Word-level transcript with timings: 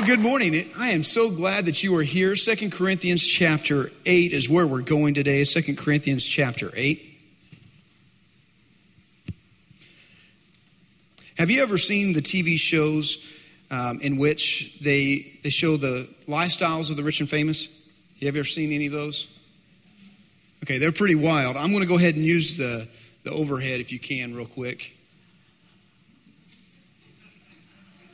Well, 0.00 0.06
good 0.06 0.20
morning. 0.20 0.66
I 0.78 0.92
am 0.92 1.04
so 1.04 1.30
glad 1.30 1.66
that 1.66 1.82
you 1.82 1.94
are 1.98 2.02
here. 2.02 2.34
Second 2.34 2.72
Corinthians 2.72 3.22
chapter 3.22 3.92
8 4.06 4.32
is 4.32 4.48
where 4.48 4.66
we're 4.66 4.80
going 4.80 5.12
today. 5.12 5.44
Second 5.44 5.76
Corinthians 5.76 6.24
chapter 6.26 6.70
8. 6.74 7.20
Have 11.36 11.50
you 11.50 11.62
ever 11.62 11.76
seen 11.76 12.14
the 12.14 12.22
TV 12.22 12.58
shows 12.58 13.30
um, 13.70 14.00
in 14.00 14.16
which 14.16 14.78
they, 14.80 15.38
they 15.44 15.50
show 15.50 15.76
the 15.76 16.08
lifestyles 16.26 16.88
of 16.88 16.96
the 16.96 17.02
rich 17.02 17.20
and 17.20 17.28
famous? 17.28 17.66
Have 17.66 18.22
you 18.22 18.28
ever 18.28 18.44
seen 18.44 18.72
any 18.72 18.86
of 18.86 18.92
those? 18.92 19.26
Okay, 20.64 20.78
they're 20.78 20.92
pretty 20.92 21.14
wild. 21.14 21.58
I'm 21.58 21.72
going 21.72 21.82
to 21.82 21.86
go 21.86 21.98
ahead 21.98 22.14
and 22.14 22.24
use 22.24 22.56
the, 22.56 22.88
the 23.24 23.32
overhead 23.32 23.80
if 23.80 23.92
you 23.92 23.98
can, 23.98 24.34
real 24.34 24.46
quick. 24.46 24.96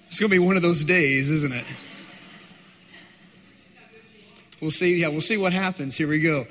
It's 0.06 0.20
going 0.20 0.30
to 0.30 0.34
be 0.34 0.38
one 0.38 0.56
of 0.56 0.62
those 0.62 0.84
days, 0.84 1.30
isn't 1.30 1.52
it? 1.52 1.64
We'll 4.60 4.70
see. 4.70 5.00
Yeah, 5.00 5.08
we'll 5.08 5.20
see 5.20 5.36
what 5.36 5.52
happens. 5.52 5.96
Here 5.96 6.08
we 6.08 6.20
go. 6.20 6.46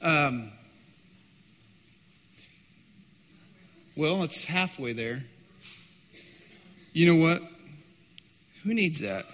Um, 0.00 0.50
well, 3.96 4.22
it's 4.22 4.44
halfway 4.44 4.92
there. 4.92 5.24
You 6.92 7.12
know 7.12 7.20
what? 7.20 7.42
Who 8.62 8.74
needs 8.74 9.00
that? 9.00 9.24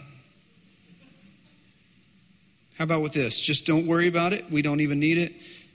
How 2.78 2.84
about 2.84 3.02
with 3.02 3.12
this? 3.12 3.38
Just 3.38 3.66
don't 3.66 3.86
worry 3.86 4.08
about 4.08 4.32
it. 4.32 4.50
We 4.50 4.62
don't 4.62 4.80
even 4.80 4.98
need 4.98 5.18
it. 5.18 5.32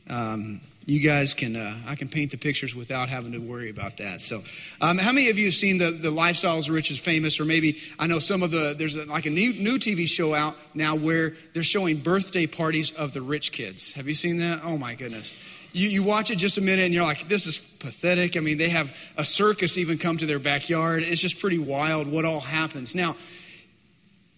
Um, 0.09 0.61
you 0.85 0.99
guys 0.99 1.33
can 1.33 1.55
uh, 1.55 1.75
i 1.87 1.95
can 1.95 2.07
paint 2.07 2.31
the 2.31 2.37
pictures 2.37 2.75
without 2.75 3.09
having 3.09 3.31
to 3.31 3.39
worry 3.39 3.69
about 3.69 3.97
that. 3.97 4.21
So 4.21 4.43
um, 4.81 4.97
how 4.97 5.11
many 5.11 5.29
of 5.29 5.37
you 5.37 5.45
have 5.45 5.53
seen 5.53 5.77
the, 5.77 5.91
the 5.91 6.11
lifestyles 6.11 6.71
rich 6.71 6.91
is 6.91 6.99
famous? 6.99 7.39
Or 7.39 7.45
maybe 7.45 7.79
i 7.99 8.07
know 8.07 8.19
some 8.19 8.43
of 8.43 8.51
the 8.51 8.75
there's 8.77 8.95
a, 8.95 9.05
like 9.05 9.25
a 9.25 9.29
new, 9.29 9.53
new 9.53 9.77
tv 9.77 10.07
show 10.07 10.33
out 10.33 10.55
now 10.73 10.95
where 10.95 11.33
they're 11.53 11.63
showing 11.63 11.97
birthday 11.97 12.45
parties 12.45 12.91
of 12.91 13.13
the 13.13 13.21
rich 13.21 13.51
kids. 13.51 13.93
Have 13.93 14.07
you 14.07 14.13
seen 14.13 14.37
that? 14.39 14.61
Oh 14.63 14.77
my 14.77 14.95
goodness. 14.95 15.35
You, 15.73 15.89
you 15.89 16.03
watch 16.03 16.31
it 16.31 16.37
just 16.37 16.57
a 16.57 16.61
minute 16.61 16.85
and 16.85 16.93
you're 16.93 17.03
like 17.03 17.27
this 17.27 17.47
is 17.47 17.57
pathetic. 17.59 18.37
I 18.37 18.39
mean 18.39 18.57
they 18.57 18.69
have 18.69 18.95
a 19.17 19.25
circus 19.25 19.77
even 19.77 19.97
come 19.97 20.17
to 20.17 20.25
their 20.25 20.39
backyard. 20.39 21.03
It's 21.03 21.21
just 21.21 21.39
pretty 21.39 21.59
wild 21.59 22.07
what 22.07 22.25
all 22.25 22.41
happens. 22.41 22.95
Now 22.95 23.15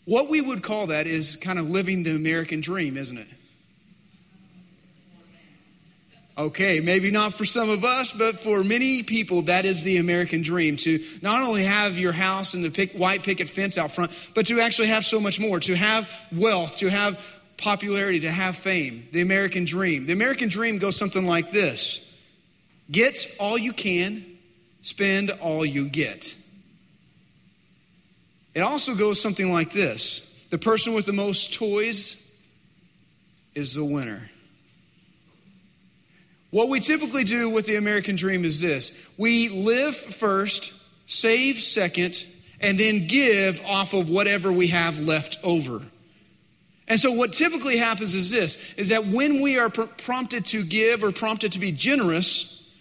what 0.06 0.30
we 0.30 0.40
would 0.40 0.64
call 0.64 0.88
that 0.88 1.06
is 1.06 1.36
kind 1.36 1.60
of 1.60 1.70
living 1.70 2.04
the 2.04 2.16
american 2.16 2.62
dream 2.62 2.96
isn't 2.96 3.18
it 3.18 3.28
Okay, 6.38 6.80
maybe 6.82 7.10
not 7.10 7.34
for 7.34 7.46
some 7.46 7.72
of 7.72 7.84
us, 7.84 8.12
but 8.12 8.40
for 8.40 8.64
many 8.64 9.02
people, 9.02 9.42
that 9.44 9.66
is 9.66 9.82
the 9.82 9.98
American 9.98 10.44
dream 10.44 10.78
to 10.78 11.04
not 11.24 11.42
only 11.42 11.64
have 11.64 11.98
your 11.98 12.12
house 12.12 12.54
and 12.54 12.64
the 12.64 12.90
white 12.96 13.24
picket 13.24 13.50
fence 13.50 13.76
out 13.76 13.90
front, 13.90 14.12
but 14.36 14.46
to 14.46 14.60
actually 14.60 14.90
have 14.90 15.04
so 15.04 15.20
much 15.20 15.40
more, 15.40 15.60
to 15.62 15.76
have 15.76 16.08
wealth, 16.32 16.78
to 16.78 16.92
have 16.92 17.20
popularity, 17.58 18.20
to 18.20 18.30
have 18.30 18.56
fame. 18.56 19.08
The 19.14 19.22
American 19.22 19.66
dream. 19.66 20.06
The 20.06 20.14
American 20.14 20.48
dream 20.48 20.78
goes 20.78 20.96
something 20.96 21.26
like 21.26 21.52
this 21.52 22.04
Get 22.92 23.36
all 23.40 23.58
you 23.58 23.74
can, 23.74 24.24
spend 24.82 25.32
all 25.42 25.66
you 25.66 25.90
get. 25.90 26.36
It 28.54 28.62
also 28.62 28.94
goes 28.94 29.20
something 29.20 29.52
like 29.52 29.72
this 29.72 30.46
The 30.52 30.60
person 30.60 30.94
with 30.94 31.08
the 31.08 31.14
most 31.14 31.56
toys 31.56 32.24
is 33.56 33.74
the 33.74 33.84
winner. 33.84 34.30
What 36.50 36.70
we 36.70 36.80
typically 36.80 37.24
do 37.24 37.50
with 37.50 37.66
the 37.66 37.76
American 37.76 38.16
dream 38.16 38.46
is 38.46 38.62
this 38.62 39.14
we 39.18 39.50
live 39.50 39.96
first, 39.96 40.74
save 41.06 41.58
second, 41.58 42.26
and 42.62 42.80
then 42.80 43.08
give 43.08 43.64
off 43.66 43.94
of 43.94 44.10
whatever 44.10 44.52
we 44.52 44.68
have 44.68 45.00
left 45.00 45.38
over. 45.44 45.82
And 46.88 47.00
so 47.00 47.12
what 47.12 47.34
typically 47.34 47.78
happens 47.78 48.16
is 48.16 48.32
this 48.32 48.74
is 48.76 48.90
that 48.90 49.06
when 49.06 49.42
we 49.42 49.60
are 49.60 49.70
pr- 49.70 49.84
prompted 49.84 50.46
to 50.48 50.64
give 50.64 51.04
or 51.04 51.12
prompted 51.12 51.52
to 51.54 51.60
be 51.60 51.72
generous, 51.72 52.74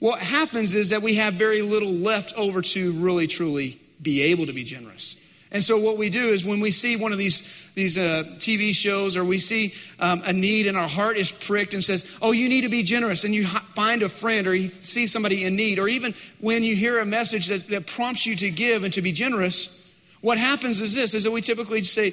what 0.00 0.20
happens 0.20 0.74
is 0.74 0.90
that 0.90 1.02
we 1.02 1.14
have 1.14 1.34
very 1.34 1.62
little 1.62 1.92
left 1.92 2.34
over 2.36 2.60
to 2.60 2.92
really 2.92 3.26
truly 3.26 3.80
be 4.00 4.22
able 4.22 4.46
to 4.46 4.52
be 4.52 4.64
generous. 4.64 5.16
And 5.50 5.64
so 5.64 5.78
what 5.78 5.96
we 5.96 6.10
do 6.10 6.26
is 6.28 6.44
when 6.44 6.60
we 6.60 6.70
see 6.70 6.96
one 6.96 7.12
of 7.12 7.18
these 7.18 7.70
these 7.74 7.96
uh, 7.96 8.24
TV 8.38 8.74
shows 8.74 9.16
or 9.16 9.24
we 9.24 9.38
see 9.38 9.72
um, 10.00 10.20
a 10.26 10.32
need 10.32 10.66
and 10.66 10.76
our 10.76 10.88
heart 10.88 11.16
is 11.16 11.32
pricked 11.32 11.72
and 11.74 11.82
says, 11.82 12.18
"Oh, 12.20 12.32
you 12.32 12.48
need 12.48 12.62
to 12.62 12.68
be 12.68 12.82
generous," 12.82 13.24
and 13.24 13.34
you 13.34 13.46
find 13.46 14.02
a 14.02 14.08
friend 14.08 14.46
or 14.46 14.54
you 14.54 14.68
see 14.68 15.06
somebody 15.06 15.44
in 15.44 15.56
need, 15.56 15.78
or 15.78 15.88
even 15.88 16.14
when 16.40 16.64
you 16.64 16.76
hear 16.76 16.98
a 16.98 17.06
message 17.06 17.46
that, 17.46 17.66
that 17.68 17.86
prompts 17.86 18.26
you 18.26 18.36
to 18.36 18.50
give 18.50 18.84
and 18.84 18.92
to 18.94 19.00
be 19.00 19.12
generous, 19.12 19.88
what 20.20 20.36
happens 20.36 20.80
is 20.80 20.94
this: 20.94 21.14
is 21.14 21.24
that 21.24 21.30
we 21.30 21.40
typically 21.40 21.82
say, 21.82 22.12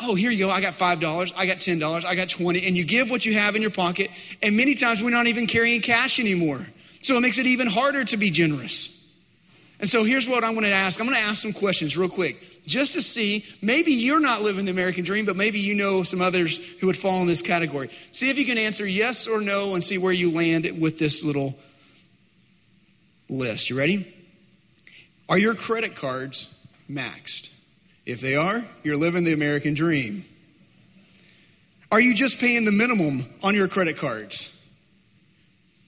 "Oh, 0.00 0.16
here 0.16 0.32
you 0.32 0.46
go. 0.46 0.50
I 0.50 0.60
got 0.60 0.74
five 0.74 0.98
dollars. 0.98 1.32
I 1.36 1.46
got 1.46 1.60
ten 1.60 1.78
dollars. 1.78 2.04
I 2.04 2.16
got 2.16 2.28
20 2.28 2.66
and 2.66 2.76
you 2.76 2.84
give 2.84 3.08
what 3.08 3.24
you 3.24 3.34
have 3.34 3.54
in 3.54 3.62
your 3.62 3.70
pocket. 3.70 4.10
And 4.42 4.56
many 4.56 4.74
times 4.74 5.00
we're 5.00 5.10
not 5.10 5.28
even 5.28 5.46
carrying 5.46 5.80
cash 5.80 6.18
anymore, 6.18 6.66
so 7.02 7.16
it 7.16 7.20
makes 7.20 7.38
it 7.38 7.46
even 7.46 7.68
harder 7.68 8.04
to 8.04 8.16
be 8.16 8.30
generous. 8.30 8.90
And 9.78 9.88
so 9.88 10.02
here's 10.02 10.28
what 10.28 10.42
I'm 10.44 10.54
going 10.54 10.64
to 10.64 10.72
ask. 10.72 10.98
I'm 10.98 11.06
going 11.06 11.18
to 11.18 11.24
ask 11.24 11.42
some 11.42 11.52
questions 11.52 11.96
real 11.96 12.08
quick 12.08 12.53
just 12.66 12.94
to 12.94 13.02
see 13.02 13.44
maybe 13.60 13.92
you're 13.92 14.20
not 14.20 14.42
living 14.42 14.64
the 14.64 14.70
American 14.70 15.04
dream, 15.04 15.26
but 15.26 15.36
maybe 15.36 15.58
you 15.58 15.74
know 15.74 16.02
some 16.02 16.22
others 16.22 16.58
who 16.80 16.86
would 16.86 16.96
fall 16.96 17.20
in 17.20 17.26
this 17.26 17.42
category. 17.42 17.90
See 18.12 18.30
if 18.30 18.38
you 18.38 18.46
can 18.46 18.58
answer 18.58 18.86
yes 18.86 19.26
or 19.26 19.40
no 19.40 19.74
and 19.74 19.84
see 19.84 19.98
where 19.98 20.12
you 20.12 20.32
land 20.32 20.80
with 20.80 20.98
this 20.98 21.24
little 21.24 21.54
list. 23.28 23.70
You 23.70 23.78
ready? 23.78 24.12
Are 25.28 25.38
your 25.38 25.54
credit 25.54 25.96
cards 25.96 26.66
maxed? 26.90 27.50
If 28.06 28.20
they 28.20 28.36
are, 28.36 28.62
you're 28.82 28.96
living 28.96 29.24
the 29.24 29.32
American 29.32 29.74
dream. 29.74 30.24
Are 31.90 32.00
you 32.00 32.14
just 32.14 32.38
paying 32.40 32.64
the 32.64 32.72
minimum 32.72 33.24
on 33.42 33.54
your 33.54 33.68
credit 33.68 33.96
cards? 33.96 34.50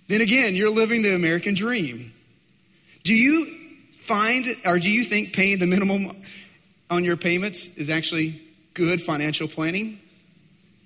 Then 0.09 0.21
again, 0.21 0.55
you're 0.55 0.71
living 0.71 1.03
the 1.03 1.15
American 1.15 1.55
dream. 1.55 2.13
Do 3.03 3.15
you 3.15 3.53
find, 4.01 4.47
or 4.65 4.79
do 4.79 4.91
you 4.91 5.05
think 5.05 5.33
paying 5.33 5.59
the 5.59 5.67
minimum 5.67 6.13
on 6.91 7.05
your 7.05 7.17
payments 7.17 7.77
is 7.77 7.91
actually 7.91 8.41
good 8.75 9.01
financial 9.01 9.49
planning? 9.49 9.99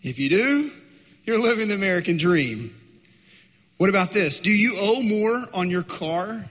If 0.03 0.19
you 0.19 0.29
do, 0.29 0.71
you're 1.25 1.41
living 1.41 1.69
the 1.69 1.75
American 1.75 2.17
dream. 2.17 2.75
What 3.77 3.91
about 3.91 4.13
this? 4.13 4.41
Do 4.41 4.53
you 4.53 4.75
owe 4.77 5.03
more 5.03 5.45
on 5.55 5.71
your 5.71 5.83
car 5.83 6.45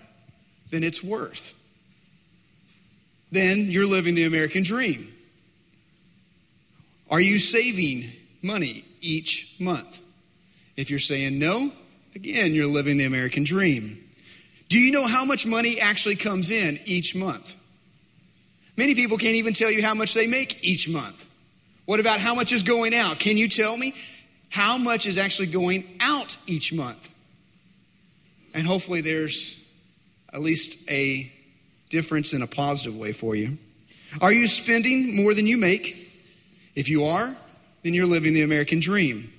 than 0.69 0.83
it's 0.83 1.03
worth? 1.03 1.53
Then 3.31 3.67
you're 3.69 3.87
living 3.87 4.15
the 4.15 4.25
American 4.25 4.63
dream. 4.63 5.11
Are 7.09 7.21
you 7.21 7.39
saving 7.39 8.11
money 8.41 8.83
each 9.01 9.55
month? 9.59 10.01
If 10.75 10.89
you're 10.89 10.99
saying 10.99 11.37
no, 11.37 11.71
again, 12.15 12.53
you're 12.53 12.67
living 12.67 12.97
the 12.97 13.05
American 13.05 13.43
dream. 13.43 14.03
Do 14.69 14.79
you 14.79 14.91
know 14.91 15.07
how 15.07 15.25
much 15.25 15.45
money 15.45 15.79
actually 15.79 16.15
comes 16.15 16.51
in 16.51 16.79
each 16.85 17.15
month? 17.15 17.55
Many 18.79 18.95
people 18.95 19.17
can't 19.17 19.35
even 19.35 19.51
tell 19.53 19.69
you 19.69 19.81
how 19.81 19.93
much 19.93 20.13
they 20.13 20.25
make 20.25 20.63
each 20.63 20.87
month. 20.87 21.27
What 21.83 21.99
about 21.99 22.21
how 22.21 22.33
much 22.33 22.53
is 22.53 22.63
going 22.63 22.95
out? 22.95 23.19
Can 23.19 23.35
you 23.35 23.49
tell 23.49 23.75
me 23.75 23.93
how 24.47 24.77
much 24.77 25.05
is 25.05 25.17
actually 25.17 25.47
going 25.47 25.83
out 25.99 26.37
each 26.47 26.71
month? 26.71 27.13
And 28.53 28.65
hopefully 28.65 29.01
there's 29.01 29.69
at 30.31 30.39
least 30.39 30.89
a 30.89 31.29
difference 31.89 32.31
in 32.31 32.41
a 32.41 32.47
positive 32.47 32.95
way 32.95 33.11
for 33.11 33.35
you. 33.35 33.57
Are 34.21 34.31
you 34.31 34.47
spending 34.47 35.13
more 35.13 35.33
than 35.33 35.45
you 35.45 35.57
make? 35.57 36.09
If 36.73 36.87
you 36.87 37.03
are, 37.03 37.35
then 37.83 37.93
you're 37.93 38.05
living 38.05 38.33
the 38.33 38.43
American 38.43 38.79
dream. 38.79 39.33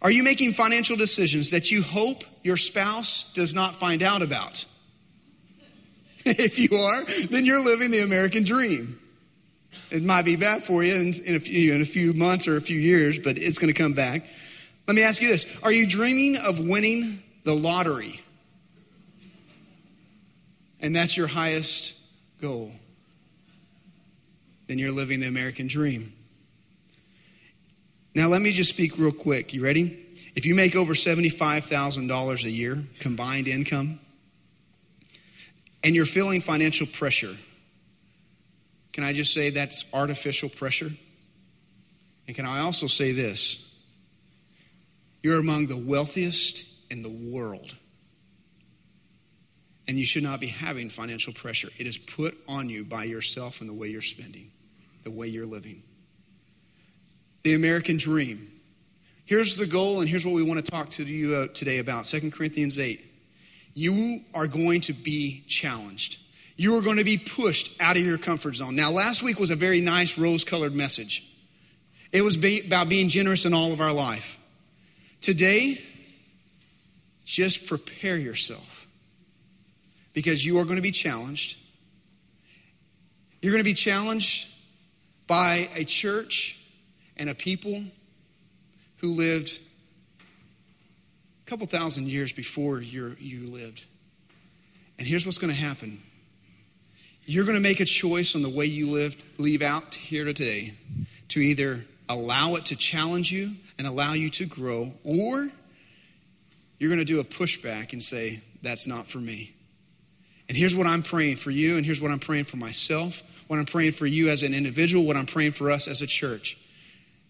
Are 0.00 0.12
you 0.12 0.22
making 0.22 0.52
financial 0.52 0.96
decisions 0.96 1.50
that 1.50 1.72
you 1.72 1.82
hope 1.82 2.22
your 2.44 2.56
spouse 2.56 3.32
does 3.32 3.52
not 3.52 3.74
find 3.74 4.00
out 4.00 4.22
about? 4.22 4.64
if 6.38 6.58
you 6.58 6.76
are, 6.76 7.04
then 7.30 7.44
you're 7.44 7.64
living 7.64 7.90
the 7.90 8.00
American 8.00 8.44
dream. 8.44 9.00
It 9.90 10.02
might 10.02 10.22
be 10.22 10.36
bad 10.36 10.62
for 10.62 10.84
you 10.84 10.94
in, 10.94 11.14
in, 11.24 11.36
a, 11.36 11.40
few, 11.40 11.72
in 11.72 11.80
a 11.80 11.86
few 11.86 12.12
months 12.12 12.46
or 12.46 12.58
a 12.58 12.60
few 12.60 12.78
years, 12.78 13.18
but 13.18 13.38
it's 13.38 13.58
going 13.58 13.72
to 13.72 13.78
come 13.78 13.94
back. 13.94 14.24
Let 14.86 14.94
me 14.94 15.02
ask 15.02 15.22
you 15.22 15.28
this 15.28 15.58
Are 15.62 15.72
you 15.72 15.86
dreaming 15.86 16.36
of 16.36 16.58
winning 16.60 17.22
the 17.44 17.54
lottery? 17.54 18.20
And 20.80 20.94
that's 20.94 21.16
your 21.16 21.26
highest 21.26 21.96
goal. 22.40 22.70
Then 24.66 24.78
you're 24.78 24.92
living 24.92 25.20
the 25.20 25.28
American 25.28 25.66
dream. 25.66 26.12
Now, 28.14 28.28
let 28.28 28.42
me 28.42 28.52
just 28.52 28.70
speak 28.70 28.98
real 28.98 29.12
quick. 29.12 29.54
You 29.54 29.64
ready? 29.64 30.04
If 30.36 30.44
you 30.44 30.54
make 30.54 30.76
over 30.76 30.92
$75,000 30.92 32.44
a 32.44 32.50
year 32.50 32.84
combined 33.00 33.48
income, 33.48 33.98
and 35.84 35.94
you're 35.94 36.06
feeling 36.06 36.40
financial 36.40 36.86
pressure, 36.86 37.34
can 38.92 39.04
I 39.04 39.12
just 39.12 39.32
say 39.32 39.50
that's 39.50 39.84
artificial 39.94 40.48
pressure? 40.48 40.90
And 42.26 42.36
can 42.36 42.46
I 42.46 42.60
also 42.60 42.86
say 42.86 43.12
this? 43.12 43.64
You're 45.22 45.38
among 45.38 45.66
the 45.66 45.76
wealthiest 45.76 46.66
in 46.90 47.02
the 47.02 47.10
world. 47.10 47.76
And 49.86 49.96
you 49.96 50.04
should 50.04 50.22
not 50.22 50.38
be 50.38 50.48
having 50.48 50.90
financial 50.90 51.32
pressure. 51.32 51.68
It 51.78 51.86
is 51.86 51.96
put 51.96 52.36
on 52.48 52.68
you 52.68 52.84
by 52.84 53.04
yourself 53.04 53.60
and 53.60 53.68
the 53.70 53.74
way 53.74 53.88
you're 53.88 54.02
spending. 54.02 54.50
the 55.04 55.10
way 55.10 55.26
you're 55.26 55.46
living. 55.46 55.82
The 57.44 57.54
American 57.54 57.96
dream. 57.96 58.50
Here's 59.24 59.56
the 59.56 59.66
goal, 59.66 60.00
and 60.00 60.08
here's 60.08 60.26
what 60.26 60.34
we 60.34 60.42
want 60.42 60.62
to 60.62 60.70
talk 60.70 60.90
to 60.90 61.04
you 61.04 61.34
uh, 61.34 61.46
today 61.54 61.78
about 61.78 62.04
2 62.04 62.30
Corinthians 62.30 62.78
8. 62.78 63.07
You 63.78 64.22
are 64.34 64.48
going 64.48 64.80
to 64.80 64.92
be 64.92 65.44
challenged. 65.46 66.18
You 66.56 66.76
are 66.76 66.82
going 66.82 66.96
to 66.96 67.04
be 67.04 67.16
pushed 67.16 67.80
out 67.80 67.96
of 67.96 68.04
your 68.04 68.18
comfort 68.18 68.56
zone. 68.56 68.74
Now, 68.74 68.90
last 68.90 69.22
week 69.22 69.38
was 69.38 69.50
a 69.50 69.56
very 69.56 69.80
nice 69.80 70.18
rose 70.18 70.42
colored 70.42 70.74
message. 70.74 71.22
It 72.10 72.22
was 72.22 72.36
be, 72.36 72.66
about 72.66 72.88
being 72.88 73.06
generous 73.06 73.46
in 73.46 73.54
all 73.54 73.72
of 73.72 73.80
our 73.80 73.92
life. 73.92 74.36
Today, 75.20 75.80
just 77.24 77.68
prepare 77.68 78.16
yourself 78.16 78.88
because 80.12 80.44
you 80.44 80.58
are 80.58 80.64
going 80.64 80.74
to 80.74 80.82
be 80.82 80.90
challenged. 80.90 81.56
You're 83.40 83.52
going 83.52 83.62
to 83.62 83.70
be 83.70 83.74
challenged 83.74 84.48
by 85.28 85.68
a 85.76 85.84
church 85.84 86.58
and 87.16 87.30
a 87.30 87.34
people 87.36 87.84
who 88.96 89.12
lived 89.12 89.60
a 91.48 91.50
couple 91.50 91.66
thousand 91.66 92.06
years 92.08 92.30
before 92.30 92.82
you 92.82 93.16
you 93.18 93.48
lived. 93.48 93.86
And 94.98 95.06
here's 95.06 95.24
what's 95.24 95.38
going 95.38 95.52
to 95.52 95.58
happen 95.58 96.02
you're 97.24 97.44
going 97.44 97.56
to 97.56 97.62
make 97.62 97.80
a 97.80 97.86
choice 97.86 98.34
on 98.34 98.42
the 98.42 98.50
way 98.50 98.66
you 98.66 98.86
live, 98.86 99.16
leave 99.38 99.62
out 99.62 99.94
here 99.94 100.26
today 100.26 100.74
to 101.28 101.40
either 101.40 101.86
allow 102.06 102.54
it 102.56 102.66
to 102.66 102.76
challenge 102.76 103.32
you 103.32 103.52
and 103.78 103.86
allow 103.86 104.12
you 104.12 104.28
to 104.28 104.44
grow, 104.44 104.92
or 105.04 105.48
you're 106.78 106.90
going 106.90 106.98
to 106.98 107.04
do 107.06 107.18
a 107.18 107.24
pushback 107.24 107.94
and 107.94 108.04
say, 108.04 108.42
That's 108.60 108.86
not 108.86 109.06
for 109.06 109.18
me. 109.18 109.54
And 110.50 110.56
here's 110.56 110.76
what 110.76 110.86
I'm 110.86 111.02
praying 111.02 111.36
for 111.36 111.50
you, 111.50 111.78
and 111.78 111.86
here's 111.86 112.02
what 112.02 112.10
I'm 112.10 112.20
praying 112.20 112.44
for 112.44 112.58
myself, 112.58 113.22
what 113.46 113.58
I'm 113.58 113.64
praying 113.64 113.92
for 113.92 114.04
you 114.04 114.28
as 114.28 114.42
an 114.42 114.52
individual, 114.52 115.06
what 115.06 115.16
I'm 115.16 115.24
praying 115.24 115.52
for 115.52 115.70
us 115.70 115.88
as 115.88 116.02
a 116.02 116.06
church. 116.06 116.58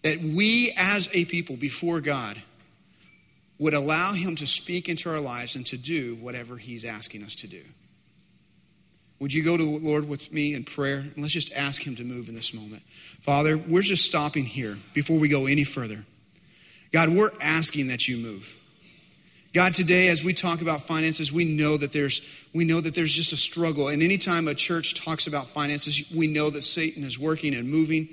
That 0.01 0.19
we 0.19 0.73
as 0.77 1.07
a 1.15 1.23
people 1.23 1.55
before 1.55 2.01
God 2.01 2.41
would 3.59 3.73
allow 3.73 4.13
Him 4.13 4.35
to 4.37 4.47
speak 4.47 4.89
into 4.89 5.09
our 5.09 5.19
lives 5.19 5.55
and 5.55 5.65
to 5.67 5.77
do 5.77 6.15
whatever 6.15 6.57
He's 6.57 6.85
asking 6.85 7.23
us 7.23 7.35
to 7.35 7.47
do. 7.47 7.61
Would 9.19 9.33
you 9.33 9.43
go 9.43 9.57
to 9.57 9.63
the 9.63 9.85
Lord 9.85 10.07
with 10.07 10.31
me 10.31 10.55
in 10.55 10.63
prayer? 10.63 10.99
And 10.99 11.17
let's 11.17 11.33
just 11.33 11.53
ask 11.53 11.85
Him 11.85 11.95
to 11.97 12.03
move 12.03 12.29
in 12.29 12.35
this 12.35 12.53
moment. 12.53 12.83
Father, 13.21 13.57
we're 13.57 13.81
just 13.81 14.05
stopping 14.05 14.45
here 14.45 14.77
before 14.93 15.19
we 15.19 15.27
go 15.27 15.45
any 15.45 15.65
further. 15.65 16.05
God, 16.91 17.09
we're 17.09 17.29
asking 17.41 17.89
that 17.89 18.07
you 18.07 18.17
move. 18.17 18.55
God, 19.53 19.73
today 19.73 20.07
as 20.07 20.23
we 20.23 20.33
talk 20.33 20.61
about 20.61 20.81
finances, 20.81 21.33
we 21.33 21.43
know 21.43 21.75
that 21.75 21.91
there's 21.91 22.21
we 22.53 22.65
know 22.65 22.81
that 22.81 22.95
there's 22.95 23.13
just 23.13 23.33
a 23.33 23.37
struggle. 23.37 23.87
And 23.87 24.01
anytime 24.01 24.47
a 24.47 24.53
church 24.53 24.93
talks 24.93 25.27
about 25.27 25.47
finances, 25.47 26.11
we 26.11 26.27
know 26.27 26.49
that 26.51 26.61
Satan 26.61 27.03
is 27.03 27.19
working 27.19 27.55
and 27.55 27.69
moving. 27.69 28.07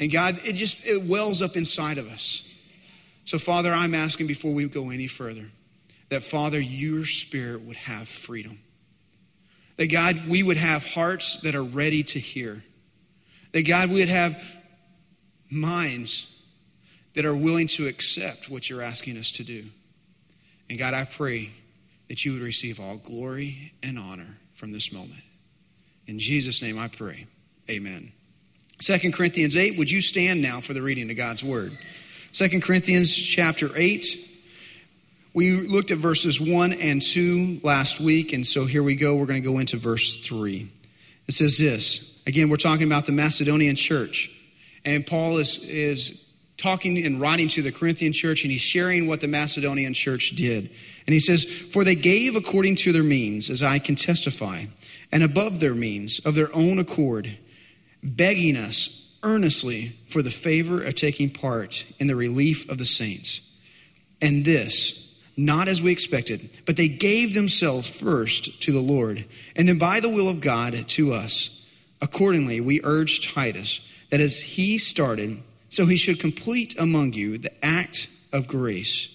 And 0.00 0.10
God, 0.10 0.38
it 0.44 0.54
just 0.54 0.86
it 0.86 1.02
wells 1.02 1.42
up 1.42 1.56
inside 1.56 1.98
of 1.98 2.08
us. 2.08 2.47
So, 3.28 3.38
Father, 3.38 3.70
I'm 3.70 3.94
asking 3.94 4.26
before 4.26 4.54
we 4.54 4.66
go 4.68 4.88
any 4.88 5.06
further 5.06 5.44
that, 6.08 6.22
Father, 6.22 6.58
your 6.58 7.04
spirit 7.04 7.60
would 7.60 7.76
have 7.76 8.08
freedom. 8.08 8.58
That, 9.76 9.88
God, 9.88 10.16
we 10.26 10.42
would 10.42 10.56
have 10.56 10.94
hearts 10.94 11.42
that 11.42 11.54
are 11.54 11.62
ready 11.62 12.02
to 12.04 12.18
hear. 12.18 12.64
That, 13.52 13.66
God, 13.66 13.90
we 13.90 13.96
would 13.96 14.08
have 14.08 14.42
minds 15.50 16.42
that 17.12 17.26
are 17.26 17.36
willing 17.36 17.66
to 17.66 17.86
accept 17.86 18.48
what 18.48 18.70
you're 18.70 18.80
asking 18.80 19.18
us 19.18 19.30
to 19.32 19.44
do. 19.44 19.64
And, 20.70 20.78
God, 20.78 20.94
I 20.94 21.04
pray 21.04 21.50
that 22.08 22.24
you 22.24 22.32
would 22.32 22.40
receive 22.40 22.80
all 22.80 22.96
glory 22.96 23.74
and 23.82 23.98
honor 23.98 24.38
from 24.54 24.72
this 24.72 24.90
moment. 24.90 25.20
In 26.06 26.18
Jesus' 26.18 26.62
name 26.62 26.78
I 26.78 26.88
pray. 26.88 27.26
Amen. 27.68 28.10
2 28.78 29.12
Corinthians 29.12 29.54
8, 29.54 29.76
would 29.76 29.90
you 29.90 30.00
stand 30.00 30.40
now 30.40 30.60
for 30.60 30.72
the 30.72 30.80
reading 30.80 31.10
of 31.10 31.16
God's 31.18 31.44
word? 31.44 31.76
2 32.32 32.60
Corinthians 32.60 33.16
chapter 33.16 33.70
8. 33.74 34.28
We 35.32 35.52
looked 35.52 35.90
at 35.90 35.98
verses 35.98 36.38
1 36.38 36.74
and 36.74 37.00
2 37.00 37.60
last 37.62 38.00
week, 38.00 38.34
and 38.34 38.46
so 38.46 38.66
here 38.66 38.82
we 38.82 38.96
go. 38.96 39.16
We're 39.16 39.26
going 39.26 39.42
to 39.42 39.48
go 39.48 39.58
into 39.58 39.78
verse 39.78 40.18
3. 40.18 40.70
It 41.26 41.32
says 41.32 41.56
this. 41.56 42.20
Again, 42.26 42.50
we're 42.50 42.56
talking 42.56 42.86
about 42.86 43.06
the 43.06 43.12
Macedonian 43.12 43.76
church. 43.76 44.30
And 44.84 45.06
Paul 45.06 45.38
is, 45.38 45.66
is 45.68 46.30
talking 46.58 47.02
and 47.04 47.18
writing 47.18 47.48
to 47.48 47.62
the 47.62 47.72
Corinthian 47.72 48.12
church, 48.12 48.42
and 48.42 48.52
he's 48.52 48.60
sharing 48.60 49.06
what 49.06 49.22
the 49.22 49.28
Macedonian 49.28 49.94
church 49.94 50.32
did. 50.36 50.70
And 51.06 51.14
he 51.14 51.20
says, 51.20 51.44
For 51.44 51.82
they 51.82 51.94
gave 51.94 52.36
according 52.36 52.76
to 52.76 52.92
their 52.92 53.02
means, 53.02 53.48
as 53.48 53.62
I 53.62 53.78
can 53.78 53.94
testify, 53.94 54.64
and 55.10 55.22
above 55.22 55.60
their 55.60 55.74
means, 55.74 56.18
of 56.20 56.34
their 56.34 56.54
own 56.54 56.78
accord 56.78 57.38
begging 58.02 58.56
us 58.56 59.07
earnestly 59.22 59.92
for 60.06 60.22
the 60.22 60.30
favor 60.30 60.82
of 60.82 60.94
taking 60.94 61.30
part 61.30 61.86
in 61.98 62.06
the 62.06 62.16
relief 62.16 62.68
of 62.70 62.78
the 62.78 62.86
saints. 62.86 63.40
And 64.20 64.44
this, 64.44 65.14
not 65.36 65.68
as 65.68 65.82
we 65.82 65.92
expected, 65.92 66.50
but 66.66 66.76
they 66.76 66.88
gave 66.88 67.34
themselves 67.34 67.88
first 67.88 68.62
to 68.62 68.72
the 68.72 68.80
Lord, 68.80 69.26
and 69.54 69.68
then 69.68 69.78
by 69.78 70.00
the 70.00 70.08
will 70.08 70.28
of 70.28 70.40
God 70.40 70.88
to 70.88 71.12
us. 71.12 71.66
Accordingly, 72.00 72.60
we 72.60 72.80
urge 72.84 73.32
Titus 73.32 73.80
that 74.10 74.20
as 74.20 74.40
he 74.40 74.78
started, 74.78 75.42
so 75.68 75.86
he 75.86 75.96
should 75.96 76.20
complete 76.20 76.78
among 76.78 77.12
you 77.12 77.38
the 77.38 77.64
act 77.64 78.08
of 78.32 78.46
grace. 78.46 79.14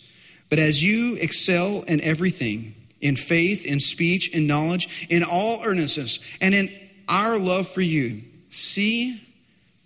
But 0.49 0.59
as 0.59 0.83
you 0.83 1.17
excel 1.19 1.83
in 1.83 2.01
everything, 2.01 2.75
in 3.01 3.15
faith, 3.15 3.65
in 3.65 3.79
speech, 3.79 4.33
in 4.33 4.47
knowledge, 4.47 5.07
in 5.09 5.23
all 5.23 5.61
earnestness, 5.65 6.19
and 6.39 6.53
in 6.53 6.69
our 7.07 7.37
love 7.37 7.67
for 7.67 7.81
you, 7.81 8.21
See 8.53 9.19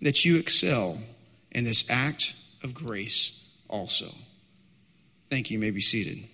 that 0.02 0.24
you 0.24 0.38
excel 0.38 0.98
in 1.52 1.64
this 1.64 1.88
act 1.90 2.34
of 2.62 2.74
grace 2.74 3.44
also. 3.68 4.06
Thank 5.30 5.50
you. 5.50 5.54
You 5.54 5.60
may 5.60 5.70
be 5.70 5.80
seated. 5.80 6.24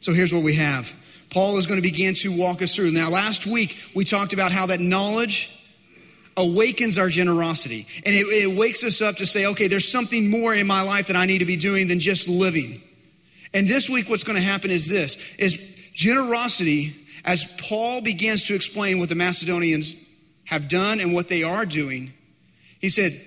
So 0.00 0.12
here's 0.12 0.34
what 0.34 0.42
we 0.42 0.54
have. 0.54 0.92
Paul 1.30 1.56
is 1.56 1.66
going 1.66 1.80
to 1.80 1.82
begin 1.82 2.14
to 2.14 2.36
walk 2.36 2.60
us 2.60 2.74
through. 2.74 2.90
Now, 2.90 3.08
last 3.08 3.46
week 3.46 3.78
we 3.94 4.04
talked 4.04 4.32
about 4.32 4.52
how 4.52 4.66
that 4.66 4.80
knowledge 4.80 5.58
awakens 6.36 6.98
our 6.98 7.08
generosity 7.08 7.86
and 8.04 8.14
it, 8.14 8.26
it, 8.26 8.58
wakes 8.58 8.82
us 8.84 9.00
up 9.00 9.16
to 9.16 9.26
say, 9.26 9.46
okay, 9.46 9.68
there's 9.68 9.90
something 9.90 10.30
more 10.30 10.54
in 10.54 10.66
my 10.66 10.82
life 10.82 11.06
that 11.06 11.16
I 11.16 11.26
need 11.26 11.38
to 11.38 11.44
be 11.44 11.56
doing 11.56 11.88
than 11.88 12.00
just 12.00 12.28
living. 12.28 12.80
And 13.54 13.68
this 13.68 13.88
week, 13.88 14.08
what's 14.08 14.24
going 14.24 14.36
to 14.36 14.42
happen 14.42 14.70
is 14.70 14.88
this: 14.88 15.34
is 15.36 15.76
generosity. 15.94 16.96
As 17.24 17.44
Paul 17.60 18.02
begins 18.02 18.46
to 18.48 18.54
explain 18.54 18.98
what 18.98 19.08
the 19.08 19.14
Macedonians 19.14 19.94
have 20.44 20.68
done 20.68 21.00
and 21.00 21.14
what 21.14 21.28
they 21.28 21.42
are 21.42 21.64
doing, 21.64 22.12
he 22.80 22.88
said, 22.88 23.20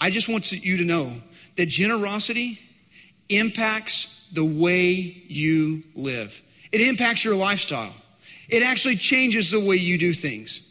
I 0.00 0.10
just 0.10 0.28
want 0.28 0.52
you 0.52 0.76
to 0.78 0.84
know 0.84 1.12
that 1.56 1.66
generosity 1.66 2.58
impacts 3.28 4.28
the 4.32 4.44
way 4.44 4.90
you 5.28 5.82
live. 5.94 6.42
It 6.70 6.80
impacts 6.80 7.24
your 7.24 7.34
lifestyle. 7.34 7.94
It 8.48 8.62
actually 8.62 8.96
changes 8.96 9.50
the 9.50 9.60
way 9.60 9.76
you 9.76 9.98
do 9.98 10.12
things. 10.12 10.68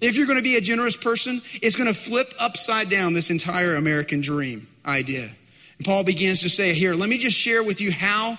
If 0.00 0.16
you're 0.16 0.26
going 0.26 0.38
to 0.38 0.42
be 0.42 0.56
a 0.56 0.60
generous 0.60 0.96
person, 0.96 1.42
it's 1.60 1.76
going 1.76 1.88
to 1.88 1.94
flip 1.94 2.32
upside 2.38 2.88
down 2.88 3.12
this 3.12 3.30
entire 3.30 3.74
American 3.74 4.20
dream 4.22 4.66
idea. 4.86 5.28
And 5.78 5.86
Paul 5.86 6.04
begins 6.04 6.40
to 6.40 6.48
say, 6.48 6.72
Here, 6.72 6.94
let 6.94 7.08
me 7.08 7.18
just 7.18 7.36
share 7.36 7.62
with 7.62 7.80
you 7.80 7.92
how 7.92 8.38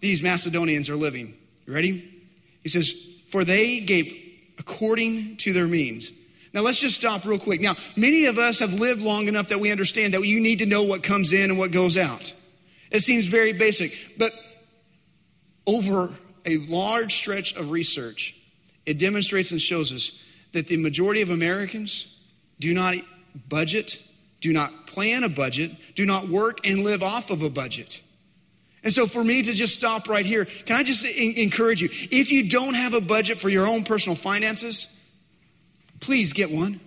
these 0.00 0.22
Macedonians 0.22 0.90
are 0.90 0.96
living. 0.96 1.34
You 1.66 1.74
ready? 1.74 2.22
He 2.62 2.68
says, 2.68 2.92
For 3.30 3.44
they 3.44 3.80
gave 3.80 4.27
according 4.58 5.36
to 5.38 5.52
their 5.52 5.66
means. 5.66 6.12
Now, 6.52 6.62
let's 6.62 6.80
just 6.80 6.96
stop 6.96 7.24
real 7.24 7.38
quick. 7.38 7.60
Now, 7.60 7.74
many 7.96 8.26
of 8.26 8.38
us 8.38 8.58
have 8.60 8.74
lived 8.74 9.02
long 9.02 9.28
enough 9.28 9.48
that 9.48 9.60
we 9.60 9.70
understand 9.70 10.14
that 10.14 10.22
you 10.26 10.40
need 10.40 10.60
to 10.60 10.66
know 10.66 10.82
what 10.84 11.02
comes 11.02 11.32
in 11.32 11.50
and 11.50 11.58
what 11.58 11.72
goes 11.72 11.96
out. 11.96 12.34
It 12.90 13.00
seems 13.00 13.26
very 13.26 13.52
basic, 13.52 13.92
but 14.16 14.32
over 15.66 16.14
a 16.46 16.56
large 16.68 17.14
stretch 17.14 17.54
of 17.56 17.70
research, 17.70 18.34
it 18.86 18.98
demonstrates 18.98 19.52
and 19.52 19.60
shows 19.60 19.92
us 19.92 20.24
that 20.52 20.68
the 20.68 20.78
majority 20.78 21.20
of 21.20 21.28
Americans 21.28 22.24
do 22.58 22.72
not 22.72 22.94
budget, 23.48 24.02
do 24.40 24.52
not 24.52 24.70
plan 24.86 25.24
a 25.24 25.28
budget, 25.28 25.72
do 25.94 26.06
not 26.06 26.28
work 26.28 26.66
and 26.66 26.84
live 26.84 27.02
off 27.02 27.30
of 27.30 27.42
a 27.42 27.50
budget. 27.50 28.02
And 28.88 28.94
so, 28.94 29.06
for 29.06 29.22
me 29.22 29.42
to 29.42 29.52
just 29.52 29.74
stop 29.74 30.08
right 30.08 30.24
here, 30.24 30.46
can 30.46 30.74
I 30.74 30.82
just 30.82 31.04
encourage 31.04 31.82
you? 31.82 31.90
If 31.92 32.32
you 32.32 32.48
don't 32.48 32.72
have 32.72 32.94
a 32.94 33.02
budget 33.02 33.36
for 33.36 33.50
your 33.50 33.66
own 33.66 33.84
personal 33.84 34.16
finances, 34.16 34.98
please 36.00 36.32
get 36.32 36.50
one. 36.50 36.80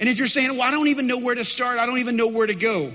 And 0.00 0.08
if 0.08 0.16
you're 0.16 0.28
saying, 0.28 0.52
well, 0.52 0.62
I 0.62 0.70
don't 0.70 0.88
even 0.88 1.06
know 1.06 1.18
where 1.18 1.34
to 1.34 1.44
start, 1.44 1.78
I 1.78 1.84
don't 1.84 1.98
even 1.98 2.16
know 2.16 2.28
where 2.28 2.46
to 2.46 2.54
go, 2.54 2.90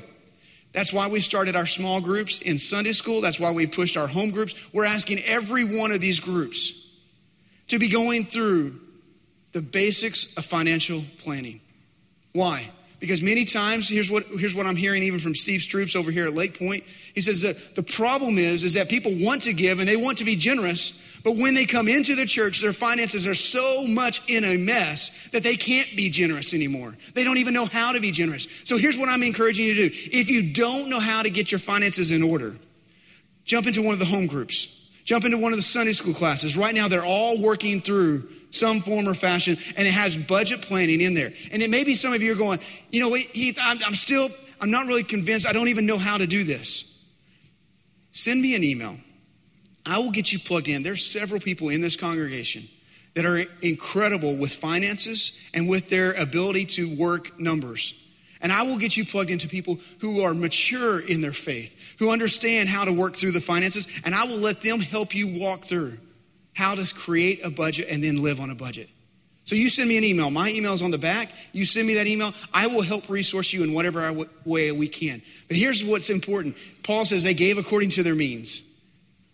that's 0.74 0.92
why 0.92 1.08
we 1.08 1.20
started 1.20 1.56
our 1.56 1.68
small 1.68 2.02
groups 2.02 2.40
in 2.40 2.58
Sunday 2.58 2.94
school. 2.94 3.22
That's 3.22 3.40
why 3.40 3.52
we 3.52 3.68
pushed 3.68 3.96
our 3.96 4.08
home 4.08 4.32
groups. 4.32 4.56
We're 4.74 4.86
asking 4.86 5.20
every 5.20 5.64
one 5.64 5.92
of 5.92 6.02
these 6.02 6.20
groups 6.20 6.98
to 7.68 7.78
be 7.78 7.90
going 7.90 8.26
through 8.26 8.74
the 9.52 9.62
basics 9.62 10.36
of 10.36 10.46
financial 10.46 11.04
planning. 11.20 11.62
Why? 12.34 12.72
Because 13.00 13.22
many 13.22 13.46
times, 13.46 13.88
here's 13.88 14.10
what, 14.10 14.26
here's 14.26 14.56
what 14.56 14.66
I'm 14.66 14.76
hearing 14.76 15.04
even 15.04 15.20
from 15.20 15.36
Steve 15.36 15.62
Stroops 15.62 15.96
over 15.96 16.10
here 16.10 16.26
at 16.26 16.34
Lake 16.34 16.58
Point. 16.58 16.84
He 17.14 17.22
says 17.22 17.42
that 17.42 17.76
the 17.76 17.84
problem 17.84 18.38
is, 18.38 18.64
is 18.64 18.74
that 18.76 18.90
people 18.90 19.14
want 19.14 19.44
to 19.44 19.54
give 19.54 19.80
and 19.80 19.88
they 19.88 19.98
want 19.98 20.18
to 20.20 20.26
be 20.26 20.36
generous, 20.36 21.02
But 21.24 21.36
when 21.36 21.54
they 21.54 21.66
come 21.66 21.88
into 21.88 22.16
the 22.16 22.26
church, 22.26 22.62
their 22.62 22.74
finances 22.74 23.28
are 23.28 23.36
so 23.36 23.86
much 23.86 24.28
in 24.28 24.44
a 24.44 24.58
mess 24.58 25.30
that 25.30 25.44
they 25.44 25.56
can't 25.56 25.88
be 25.96 26.10
generous 26.10 26.54
anymore. 26.54 26.98
They 27.14 27.24
don't 27.24 27.38
even 27.38 27.54
know 27.54 27.66
how 27.66 27.92
to 27.92 28.00
be 28.00 28.12
generous. 28.12 28.48
So 28.64 28.78
here's 28.78 28.98
what 28.98 29.10
I'm 29.10 29.22
encouraging 29.22 29.68
you 29.68 29.76
to 29.76 29.90
do. 29.90 29.96
If 30.12 30.30
you 30.30 30.52
don't 30.52 30.90
know 30.90 31.00
how 31.00 31.22
to 31.22 31.30
get 31.30 31.52
your 31.52 31.60
finances 31.60 32.10
in 32.12 32.24
order, 32.24 32.56
jump 33.46 33.68
into 33.68 33.84
one 33.84 33.94
of 33.94 34.00
the 34.00 34.06
home 34.06 34.26
groups. 34.26 34.78
Jump 35.04 35.26
into 35.26 35.38
one 35.38 35.52
of 35.52 35.58
the 35.58 35.64
Sunday 35.64 35.94
school 35.94 36.14
classes. 36.14 36.56
Right 36.56 36.74
now, 36.74 36.88
they're 36.88 37.06
all 37.06 37.40
working 37.40 37.82
through 37.82 38.28
some 38.50 38.80
form 38.82 39.08
or 39.08 39.14
fashion, 39.14 39.58
and 39.76 39.88
it 39.88 39.92
has 39.92 40.16
budget 40.16 40.62
planning 40.62 41.02
in 41.02 41.14
there. 41.14 41.34
And 41.52 41.62
it 41.62 41.70
may 41.70 41.84
be 41.84 41.96
some 41.96 42.14
of 42.14 42.22
you 42.22 42.32
are 42.34 42.36
going, 42.36 42.60
you 42.92 43.00
know, 43.00 43.10
wait, 43.10 43.28
Heath, 43.32 43.58
I'm, 43.62 43.80
I'm 43.86 43.96
still, 43.96 44.30
I'm 44.60 44.72
not 44.72 44.88
really 44.88 45.04
convinced. 45.04 45.48
I 45.48 45.54
don't 45.54 45.70
even 45.70 45.86
know 45.86 45.98
how 45.98 46.18
to 46.18 46.28
do 46.28 46.44
this. 46.44 46.91
Send 48.12 48.42
me 48.42 48.56
an 48.56 48.64
email. 48.64 48.98
I 49.86 49.98
will 50.00 50.12
get 50.12 50.32
you 50.32 50.40
plugged 50.40 50.68
in. 50.68 50.84
There's 50.84 51.06
several 51.06 51.40
people 51.40 51.70
in 51.70 51.82
this 51.82 51.96
congregation 51.96 52.64
that 53.16 53.26
are 53.26 53.44
incredible 53.62 54.36
with 54.36 54.54
finances 54.54 55.38
and 55.54 55.68
with 55.68 55.90
their 55.90 56.14
ability 56.14 56.66
to 56.66 56.96
work 56.96 57.40
numbers. 57.40 57.94
And 58.42 58.52
I 58.52 58.64
will 58.64 58.78
get 58.78 58.98
you 58.98 59.06
plugged 59.06 59.30
into 59.30 59.48
people 59.48 59.80
who 60.00 60.22
are 60.22 60.34
mature 60.34 61.00
in 61.00 61.22
their 61.22 61.34
faith, 61.34 61.96
who 62.00 62.10
understand 62.10 62.70
how 62.70 62.86
to 62.86 62.92
work 62.92 63.16
through 63.16 63.32
the 63.32 63.42
finances, 63.42 63.88
and 64.04 64.16
I 64.16 64.26
will 64.26 64.38
let 64.38 64.62
them 64.62 64.80
help 64.80 65.14
you 65.14 65.40
walk 65.40 65.64
through 65.64 65.98
how 66.54 66.76
to 66.76 66.94
create 66.94 67.46
a 67.46 67.50
budget 67.50 67.88
and 67.90 68.04
then 68.04 68.22
live 68.22 68.40
on 68.40 68.50
a 68.50 68.56
budget. 68.56 68.90
So 69.44 69.56
you 69.56 69.70
send 69.70 69.90
me 69.90 69.98
an 69.98 70.04
email. 70.04 70.30
My 70.30 70.52
email 70.52 70.74
is 70.74 70.82
on 70.82 70.92
the 70.92 70.98
back. 70.98 71.30
You 71.52 71.66
send 71.66 71.88
me 71.88 71.96
that 71.96 72.08
email. 72.08 72.32
I 72.54 72.68
will 72.68 72.84
help 72.84 73.10
resource 73.10 73.52
you 73.52 73.64
in 73.64 73.74
whatever 73.74 74.12
way 74.46 74.72
we 74.72 74.88
can. 74.88 75.22
But 75.48 75.58
here's 75.58 75.84
what's 75.84 76.10
important 76.10 76.56
Paul 76.84 77.06
says 77.06 77.24
they 77.24 77.34
gave 77.34 77.58
according 77.58 77.90
to 77.92 78.04
their 78.04 78.16
means. 78.16 78.64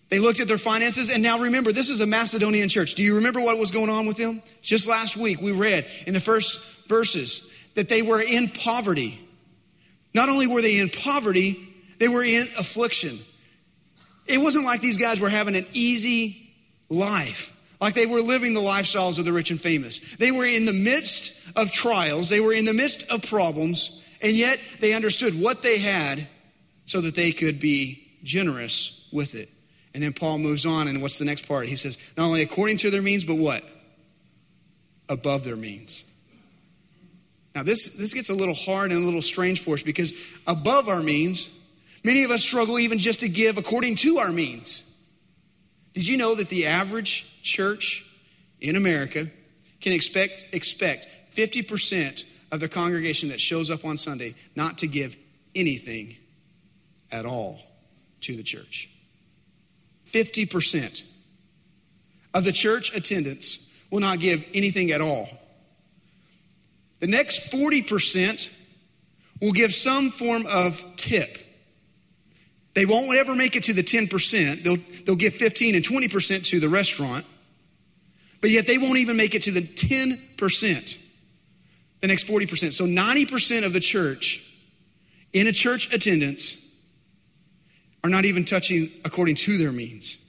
They 0.10 0.20
looked 0.20 0.40
at 0.40 0.48
their 0.48 0.58
finances, 0.58 1.10
and 1.10 1.22
now 1.22 1.40
remember, 1.40 1.74
this 1.74 1.90
is 1.90 2.00
a 2.00 2.08
Macedonian 2.08 2.70
church. 2.70 2.96
Do 2.96 3.04
you 3.04 3.16
remember 3.16 3.42
what 3.42 3.58
was 3.58 3.72
going 3.72 3.90
on 3.90 4.06
with 4.06 4.16
them? 4.16 4.42
Just 4.62 4.88
last 4.88 5.18
week, 5.18 5.42
we 5.42 5.52
read 5.52 5.86
in 6.06 6.14
the 6.14 6.22
first 6.22 6.88
verses 6.88 7.54
that 7.76 7.90
they 7.90 8.02
were 8.02 8.22
in 8.22 8.48
poverty. 8.48 9.20
Not 10.14 10.30
only 10.30 10.48
were 10.48 10.62
they 10.62 10.80
in 10.80 10.90
poverty, 10.90 11.60
they 12.00 12.08
were 12.08 12.24
in 12.24 12.44
affliction. 12.58 13.20
It 14.26 14.38
wasn't 14.38 14.66
like 14.66 14.82
these 14.82 14.98
guys 14.98 15.20
were 15.20 15.30
having 15.30 15.56
an 15.56 15.66
easy 15.74 16.54
life, 16.90 17.54
like 17.80 17.94
they 17.94 18.06
were 18.06 18.22
living 18.22 18.54
the 18.54 18.60
lifestyles 18.60 19.20
of 19.20 19.26
the 19.26 19.34
rich 19.34 19.52
and 19.52 19.62
famous. 19.62 20.00
They 20.16 20.32
were 20.32 20.46
in 20.46 20.66
the 20.66 20.74
midst 20.74 21.40
of 21.56 21.72
trials, 21.72 22.30
they 22.30 22.40
were 22.40 22.54
in 22.54 22.66
the 22.66 22.74
midst 22.74 23.10
of 23.12 23.22
problems, 23.24 24.06
and 24.22 24.34
yet 24.34 24.60
they 24.80 24.94
understood 24.94 25.40
what 25.40 25.62
they 25.62 25.78
had 25.78 26.28
so 26.86 27.02
that 27.02 27.16
they 27.16 27.32
could 27.32 27.60
be 27.60 28.08
generous 28.24 29.08
with 29.12 29.36
it. 29.36 29.50
And 29.94 30.04
then 30.04 30.14
Paul 30.14 30.38
moves 30.40 30.66
on, 30.66 30.88
and 30.88 31.02
what's 31.02 31.20
the 31.20 31.26
next 31.26 31.48
part? 31.48 31.68
He 31.68 31.76
says, 31.76 31.98
not 32.18 32.26
only 32.26 32.42
according 32.42 32.78
to 32.78 32.92
their 32.92 33.02
means, 33.02 33.26
but 33.26 33.36
what? 33.36 33.64
Above 35.10 35.44
their 35.44 35.56
means. 35.56 36.06
Now, 37.56 37.64
this, 37.64 37.90
this 37.98 38.14
gets 38.14 38.30
a 38.30 38.36
little 38.36 38.54
hard 38.54 38.92
and 38.92 39.02
a 39.02 39.06
little 39.06 39.22
strange 39.22 39.62
for 39.62 39.74
us 39.74 39.82
because 39.82 40.14
above 40.46 40.88
our 40.88 41.02
means, 41.02 41.50
many 42.04 42.24
of 42.24 42.30
us 42.30 42.44
struggle 42.44 42.78
even 42.78 43.00
just 43.00 43.22
to 43.22 43.30
give 43.30 43.58
according 43.58 43.96
to 43.96 44.20
our 44.20 44.32
means. 44.32 44.84
Did 45.98 46.08
you 46.08 46.18
know 46.18 46.36
that 46.36 46.50
the 46.50 46.68
average 46.68 47.42
church 47.42 48.06
in 48.62 48.76
America 48.76 49.26
can 49.82 49.94
expect, 49.94 50.46
expect 50.52 51.08
50% 51.34 52.24
of 52.52 52.60
the 52.60 52.70
congregation 52.70 53.30
that 53.30 53.42
shows 53.42 53.72
up 53.72 53.84
on 53.84 53.98
Sunday 53.98 54.36
not 54.56 54.78
to 54.78 54.88
give 54.88 55.18
anything 55.56 56.16
at 57.12 57.26
all 57.26 57.64
to 58.22 58.36
the 58.36 58.44
church? 58.44 58.92
50% 60.06 61.04
of 62.36 62.46
the 62.46 62.52
church 62.52 62.96
attendance 62.96 63.68
will 63.90 64.00
not 64.00 64.20
give 64.20 64.46
anything 64.54 64.92
at 64.92 65.02
all. 65.02 65.28
The 67.00 67.08
next 67.08 67.52
40% 67.52 68.54
will 69.42 69.52
give 69.52 69.74
some 69.74 70.12
form 70.12 70.44
of 70.46 70.80
tip. 70.96 71.40
They 72.78 72.86
won't 72.86 73.12
ever 73.18 73.34
make 73.34 73.56
it 73.56 73.64
to 73.64 73.74
the 73.74 73.82
10%. 73.82 74.62
They'll, 74.62 74.78
they'll 75.04 75.16
give 75.16 75.34
15 75.34 75.74
and 75.74 75.84
20% 75.84 76.46
to 76.52 76.60
the 76.60 76.70
restaurant, 76.70 77.26
but 78.40 78.52
yet 78.52 78.68
they 78.68 78.78
won't 78.78 79.00
even 79.00 79.18
make 79.18 79.34
it 79.34 79.42
to 79.42 79.52
the 79.52 79.64
10%, 79.64 81.00
the 82.02 82.08
next 82.08 82.28
40%. 82.28 82.74
So 82.74 82.86
90% 82.86 83.66
of 83.66 83.74
the 83.74 83.80
church 83.80 84.48
in 85.34 85.48
a 85.48 85.52
church 85.52 85.92
attendance 85.92 86.80
are 88.04 88.12
not 88.12 88.26
even 88.26 88.46
touching 88.46 88.92
according 89.04 89.38
to 89.38 89.58
their 89.58 89.72
means. 89.72 90.20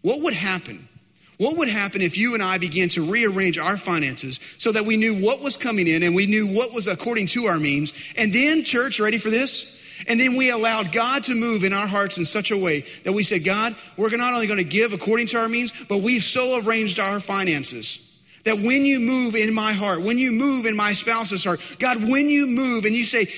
What 0.00 0.22
would 0.22 0.32
happen? 0.32 0.88
What 1.36 1.58
would 1.58 1.68
happen 1.68 2.00
if 2.00 2.16
you 2.16 2.32
and 2.32 2.42
I 2.42 2.56
began 2.56 2.88
to 2.90 3.04
rearrange 3.04 3.58
our 3.58 3.76
finances 3.76 4.40
so 4.56 4.72
that 4.72 4.86
we 4.86 4.96
knew 4.96 5.22
what 5.22 5.42
was 5.42 5.58
coming 5.58 5.86
in 5.86 6.02
and 6.02 6.14
we 6.14 6.24
knew 6.24 6.46
what 6.46 6.72
was 6.72 6.86
according 6.86 7.26
to 7.26 7.44
our 7.44 7.58
means? 7.58 7.92
And 8.16 8.32
then, 8.32 8.64
church, 8.64 9.00
ready 9.00 9.18
for 9.18 9.28
this? 9.28 9.77
And 10.06 10.20
then 10.20 10.36
we 10.36 10.50
allowed 10.50 10.92
God 10.92 11.24
to 11.24 11.34
move 11.34 11.64
in 11.64 11.72
our 11.72 11.86
hearts 11.86 12.18
in 12.18 12.24
such 12.24 12.50
a 12.50 12.56
way 12.56 12.84
that 13.04 13.12
we 13.12 13.22
said, 13.22 13.44
God, 13.44 13.74
we're 13.96 14.10
not 14.16 14.32
only 14.32 14.46
going 14.46 14.58
to 14.58 14.64
give 14.64 14.92
according 14.92 15.26
to 15.28 15.38
our 15.38 15.48
means, 15.48 15.72
but 15.88 16.02
we've 16.02 16.22
so 16.22 16.60
arranged 16.62 17.00
our 17.00 17.20
finances 17.20 18.04
that 18.44 18.56
when 18.58 18.84
you 18.84 19.00
move 19.00 19.34
in 19.34 19.52
my 19.52 19.72
heart, 19.72 20.00
when 20.00 20.18
you 20.18 20.32
move 20.32 20.64
in 20.64 20.76
my 20.76 20.92
spouse's 20.92 21.44
heart, 21.44 21.60
God, 21.78 22.02
when 22.08 22.28
you 22.28 22.46
move 22.46 22.84
and 22.84 22.94
you 22.94 23.04
say, 23.04 23.28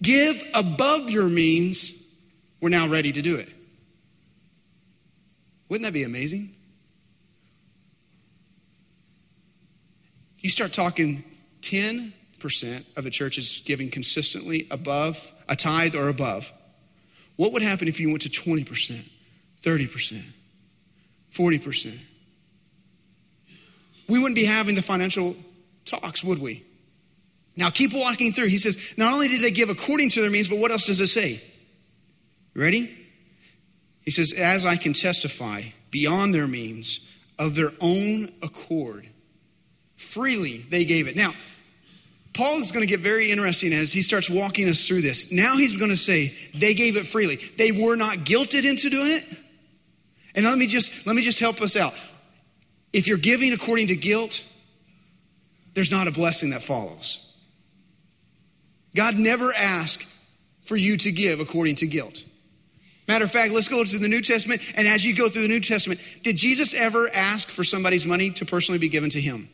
give 0.00 0.42
above 0.54 1.10
your 1.10 1.28
means, 1.28 2.14
we're 2.60 2.70
now 2.70 2.88
ready 2.88 3.12
to 3.12 3.20
do 3.20 3.36
it. 3.36 3.50
Wouldn't 5.68 5.84
that 5.84 5.92
be 5.92 6.04
amazing? 6.04 6.54
You 10.38 10.50
start 10.50 10.72
talking 10.72 11.24
10% 11.62 12.12
of 12.44 13.04
the 13.04 13.10
church 13.10 13.38
is 13.38 13.62
giving 13.64 13.90
consistently 13.90 14.66
above 14.70 15.32
a 15.48 15.56
tithe 15.56 15.94
or 15.94 16.08
above. 16.08 16.52
What 17.36 17.52
would 17.52 17.62
happen 17.62 17.88
if 17.88 17.98
you 18.00 18.08
went 18.08 18.22
to 18.22 18.28
20%, 18.28 18.64
30%, 19.62 20.22
40%? 21.32 21.98
We 24.08 24.18
wouldn't 24.18 24.34
be 24.34 24.44
having 24.44 24.74
the 24.74 24.82
financial 24.82 25.34
talks, 25.84 26.22
would 26.22 26.40
we? 26.40 26.64
Now 27.56 27.70
keep 27.70 27.92
walking 27.92 28.32
through. 28.32 28.48
He 28.48 28.58
says, 28.58 28.94
not 28.96 29.12
only 29.12 29.28
did 29.28 29.40
they 29.40 29.50
give 29.50 29.70
according 29.70 30.10
to 30.10 30.20
their 30.20 30.30
means, 30.30 30.48
but 30.48 30.58
what 30.58 30.70
else 30.70 30.86
does 30.86 31.00
it 31.00 31.06
say? 31.08 31.40
Ready? 32.54 33.04
He 34.02 34.10
says, 34.10 34.32
As 34.32 34.64
I 34.64 34.76
can 34.76 34.92
testify, 34.92 35.62
beyond 35.90 36.34
their 36.34 36.46
means, 36.46 37.00
of 37.38 37.54
their 37.54 37.72
own 37.80 38.28
accord, 38.42 39.08
freely 39.96 40.58
they 40.68 40.84
gave 40.84 41.08
it. 41.08 41.16
Now, 41.16 41.32
Paul 42.34 42.58
is 42.58 42.72
going 42.72 42.86
to 42.86 42.90
get 42.90 43.00
very 43.00 43.30
interesting 43.30 43.72
as 43.72 43.92
he 43.92 44.02
starts 44.02 44.28
walking 44.28 44.68
us 44.68 44.86
through 44.86 45.02
this. 45.02 45.30
Now 45.30 45.56
he's 45.56 45.76
going 45.76 45.90
to 45.90 45.96
say 45.96 46.34
they 46.54 46.74
gave 46.74 46.96
it 46.96 47.06
freely. 47.06 47.36
They 47.56 47.70
were 47.70 47.96
not 47.96 48.18
guilted 48.18 48.68
into 48.68 48.90
doing 48.90 49.12
it. 49.12 49.24
And 50.34 50.44
let 50.44 50.58
me 50.58 50.66
just 50.66 51.06
let 51.06 51.14
me 51.14 51.22
just 51.22 51.38
help 51.38 51.62
us 51.62 51.76
out. 51.76 51.94
If 52.92 53.06
you're 53.06 53.18
giving 53.18 53.52
according 53.52 53.86
to 53.88 53.96
guilt, 53.96 54.44
there's 55.74 55.92
not 55.92 56.08
a 56.08 56.12
blessing 56.12 56.50
that 56.50 56.62
follows. 56.62 57.20
God 58.96 59.16
never 59.16 59.52
asked 59.54 60.06
for 60.62 60.76
you 60.76 60.96
to 60.98 61.12
give 61.12 61.40
according 61.40 61.76
to 61.76 61.86
guilt. 61.86 62.24
Matter 63.06 63.24
of 63.24 63.30
fact, 63.30 63.52
let's 63.52 63.68
go 63.68 63.84
to 63.84 63.98
the 63.98 64.08
New 64.08 64.22
Testament. 64.22 64.62
And 64.76 64.88
as 64.88 65.04
you 65.04 65.14
go 65.14 65.28
through 65.28 65.42
the 65.42 65.48
New 65.48 65.60
Testament, 65.60 66.00
did 66.22 66.36
Jesus 66.36 66.72
ever 66.74 67.08
ask 67.12 67.48
for 67.48 67.62
somebody's 67.62 68.06
money 68.06 68.30
to 68.30 68.46
personally 68.46 68.78
be 68.78 68.88
given 68.88 69.10
to 69.10 69.20
him? 69.20 69.48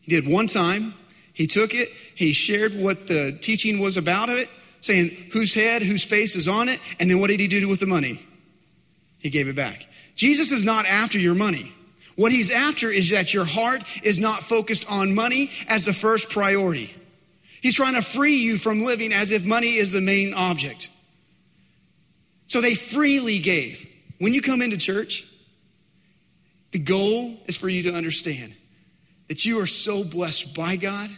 He 0.00 0.10
did 0.10 0.30
one 0.30 0.46
time. 0.46 0.94
He 1.36 1.46
took 1.46 1.74
it, 1.74 1.90
he 2.14 2.32
shared 2.32 2.74
what 2.74 3.08
the 3.08 3.36
teaching 3.42 3.78
was 3.78 3.98
about 3.98 4.30
it, 4.30 4.48
saying 4.80 5.10
whose 5.34 5.52
head, 5.52 5.82
whose 5.82 6.02
face 6.02 6.34
is 6.34 6.48
on 6.48 6.70
it, 6.70 6.80
and 6.98 7.10
then 7.10 7.20
what 7.20 7.28
did 7.28 7.40
he 7.40 7.46
do 7.46 7.68
with 7.68 7.78
the 7.78 7.86
money? 7.86 8.18
He 9.18 9.28
gave 9.28 9.46
it 9.46 9.54
back. 9.54 9.86
Jesus 10.14 10.50
is 10.50 10.64
not 10.64 10.86
after 10.86 11.18
your 11.18 11.34
money. 11.34 11.70
What 12.14 12.32
he's 12.32 12.50
after 12.50 12.88
is 12.88 13.10
that 13.10 13.34
your 13.34 13.44
heart 13.44 13.82
is 14.02 14.18
not 14.18 14.44
focused 14.44 14.90
on 14.90 15.14
money 15.14 15.50
as 15.68 15.84
the 15.84 15.92
first 15.92 16.30
priority. 16.30 16.94
He's 17.60 17.74
trying 17.74 17.96
to 17.96 18.02
free 18.02 18.36
you 18.36 18.56
from 18.56 18.82
living 18.82 19.12
as 19.12 19.30
if 19.30 19.44
money 19.44 19.74
is 19.74 19.92
the 19.92 20.00
main 20.00 20.32
object. 20.32 20.88
So 22.46 22.62
they 22.62 22.74
freely 22.74 23.40
gave. 23.40 23.86
When 24.20 24.32
you 24.32 24.40
come 24.40 24.62
into 24.62 24.78
church, 24.78 25.26
the 26.70 26.78
goal 26.78 27.36
is 27.44 27.58
for 27.58 27.68
you 27.68 27.82
to 27.90 27.94
understand 27.94 28.54
that 29.28 29.44
you 29.44 29.60
are 29.60 29.66
so 29.66 30.02
blessed 30.02 30.56
by 30.56 30.76
God 30.76 31.10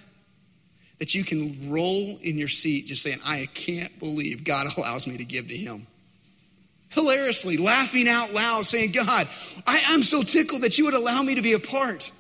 that 0.99 1.14
you 1.14 1.25
can 1.25 1.71
roll 1.71 2.19
in 2.23 2.38
your 2.38 2.49
seat 2.49 2.87
just 2.87 3.02
saying, 3.02 3.19
I 3.25 3.49
can't 3.55 3.97
believe 3.99 4.45
God 4.45 4.67
allows 4.76 5.07
me 5.07 5.17
to 5.17 5.25
give 5.25 5.49
to 5.49 5.57
Him. 5.57 5.87
Hilariously, 6.90 7.59
laughing 7.59 8.09
out 8.09 8.33
loud, 8.33 8.64
saying, 8.64 8.93
God, 8.93 9.28
I, 9.67 9.78
am 9.93 10.02
so 10.02 10.23
tickled 10.23 10.62
that 10.62 10.78
you 10.78 10.87
would 10.87 10.95
allow 10.95 11.23
me 11.23 11.35
to 11.35 11.43
be 11.43 11.52
a 11.52 11.59
part. 11.59 12.11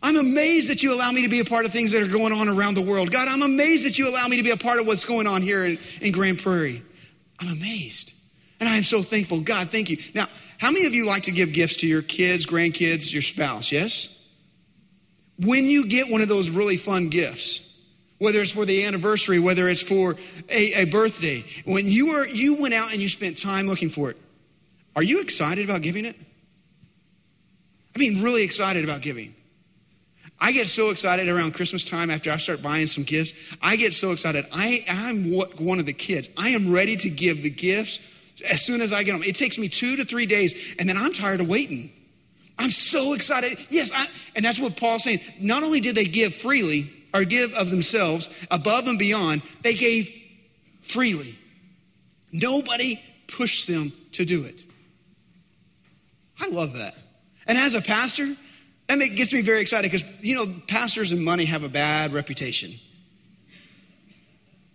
I'm 0.00 0.16
amazed 0.16 0.70
that 0.70 0.82
you 0.82 0.94
allow 0.94 1.10
me 1.10 1.22
to 1.22 1.28
be 1.28 1.40
a 1.40 1.44
part 1.44 1.64
of 1.64 1.72
things 1.72 1.92
that 1.92 2.02
are 2.02 2.12
going 2.12 2.32
on 2.32 2.48
around 2.48 2.74
the 2.74 2.82
world. 2.82 3.10
God, 3.10 3.28
I'm 3.28 3.42
amazed 3.42 3.86
that 3.86 3.98
you 3.98 4.08
allow 4.08 4.26
me 4.28 4.36
to 4.36 4.42
be 4.42 4.50
a 4.50 4.56
part 4.56 4.80
of 4.80 4.86
what's 4.86 5.04
going 5.04 5.26
on 5.26 5.42
here 5.42 5.64
in, 5.64 5.78
in 6.00 6.12
Grand 6.12 6.40
Prairie. 6.40 6.82
I'm 7.40 7.52
amazed. 7.52 8.14
And 8.60 8.68
I 8.68 8.76
am 8.76 8.84
so 8.84 9.02
thankful. 9.02 9.40
God, 9.40 9.70
thank 9.70 9.90
you. 9.90 9.98
Now, 10.14 10.26
how 10.58 10.70
many 10.70 10.86
of 10.86 10.94
you 10.94 11.04
like 11.04 11.24
to 11.24 11.32
give 11.32 11.52
gifts 11.52 11.76
to 11.78 11.88
your 11.88 12.02
kids, 12.02 12.46
grandkids, 12.46 13.12
your 13.12 13.22
spouse? 13.22 13.72
Yes? 13.72 14.28
When 15.38 15.64
you 15.66 15.86
get 15.86 16.10
one 16.10 16.20
of 16.20 16.28
those 16.28 16.50
really 16.50 16.76
fun 16.76 17.08
gifts, 17.08 17.71
whether 18.22 18.40
it's 18.40 18.52
for 18.52 18.64
the 18.64 18.84
anniversary, 18.84 19.40
whether 19.40 19.68
it's 19.68 19.82
for 19.82 20.14
a, 20.48 20.82
a 20.82 20.84
birthday, 20.84 21.44
when 21.64 21.88
you, 21.88 22.10
are, 22.10 22.28
you 22.28 22.54
went 22.62 22.72
out 22.72 22.92
and 22.92 23.02
you 23.02 23.08
spent 23.08 23.36
time 23.36 23.66
looking 23.66 23.88
for 23.88 24.10
it, 24.10 24.16
are 24.94 25.02
you 25.02 25.20
excited 25.20 25.68
about 25.68 25.82
giving 25.82 26.04
it? 26.04 26.14
I 27.96 27.98
mean, 27.98 28.22
really 28.22 28.44
excited 28.44 28.84
about 28.84 29.00
giving. 29.00 29.34
I 30.38 30.52
get 30.52 30.68
so 30.68 30.90
excited 30.90 31.28
around 31.28 31.54
Christmas 31.54 31.82
time 31.82 32.10
after 32.10 32.30
I 32.30 32.36
start 32.36 32.62
buying 32.62 32.86
some 32.86 33.02
gifts. 33.02 33.32
I 33.60 33.74
get 33.74 33.92
so 33.92 34.12
excited. 34.12 34.46
I, 34.52 34.84
I'm 34.88 35.32
one 35.58 35.80
of 35.80 35.86
the 35.86 35.92
kids. 35.92 36.28
I 36.36 36.50
am 36.50 36.72
ready 36.72 36.96
to 36.98 37.10
give 37.10 37.42
the 37.42 37.50
gifts 37.50 37.98
as 38.48 38.64
soon 38.64 38.82
as 38.82 38.92
I 38.92 39.02
get 39.02 39.14
them. 39.14 39.24
It 39.24 39.34
takes 39.34 39.58
me 39.58 39.68
two 39.68 39.96
to 39.96 40.04
three 40.04 40.26
days, 40.26 40.76
and 40.78 40.88
then 40.88 40.96
I'm 40.96 41.12
tired 41.12 41.40
of 41.40 41.48
waiting. 41.48 41.90
I'm 42.56 42.70
so 42.70 43.14
excited. 43.14 43.58
Yes, 43.68 43.90
I, 43.92 44.06
and 44.36 44.44
that's 44.44 44.60
what 44.60 44.76
Paul's 44.76 45.02
saying. 45.02 45.18
Not 45.40 45.64
only 45.64 45.80
did 45.80 45.96
they 45.96 46.04
give 46.04 46.34
freely, 46.34 47.01
or 47.14 47.24
give 47.24 47.52
of 47.54 47.70
themselves 47.70 48.28
above 48.50 48.86
and 48.86 48.98
beyond, 48.98 49.42
they 49.62 49.74
gave 49.74 50.10
freely. 50.80 51.36
Nobody 52.32 53.00
pushed 53.28 53.66
them 53.66 53.92
to 54.12 54.24
do 54.24 54.44
it. 54.44 54.64
I 56.40 56.48
love 56.48 56.74
that. 56.74 56.94
And 57.46 57.58
as 57.58 57.74
a 57.74 57.80
pastor, 57.80 58.34
that 58.88 58.98
gets 58.98 59.32
me 59.32 59.42
very 59.42 59.60
excited 59.60 59.90
because, 59.90 60.06
you 60.20 60.34
know, 60.34 60.46
pastors 60.68 61.12
and 61.12 61.24
money 61.24 61.44
have 61.44 61.62
a 61.62 61.68
bad 61.68 62.12
reputation. 62.12 62.72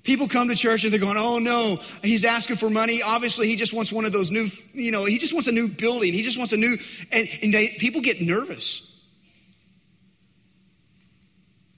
People 0.03 0.27
come 0.27 0.47
to 0.47 0.55
church 0.55 0.85
and 0.85 0.93
they're 0.93 1.01
going, 1.01 1.17
oh 1.17 1.39
no, 1.39 1.77
he's 2.01 2.23
asking 2.23 2.55
for 2.55 2.69
money. 2.69 3.01
Obviously, 3.01 3.47
he 3.47 3.57
just 3.57 3.73
wants 3.73 3.91
one 3.91 4.05
of 4.05 4.13
those 4.13 4.31
new, 4.31 4.47
you 4.73 4.91
know, 4.91 5.03
he 5.05 5.17
just 5.17 5.33
wants 5.33 5.47
a 5.49 5.51
new 5.51 5.67
building. 5.67 6.13
He 6.13 6.21
just 6.21 6.37
wants 6.37 6.53
a 6.53 6.57
new, 6.57 6.77
and, 7.11 7.27
and 7.43 7.53
they, 7.53 7.67
people 7.79 7.99
get 8.01 8.21
nervous 8.21 8.96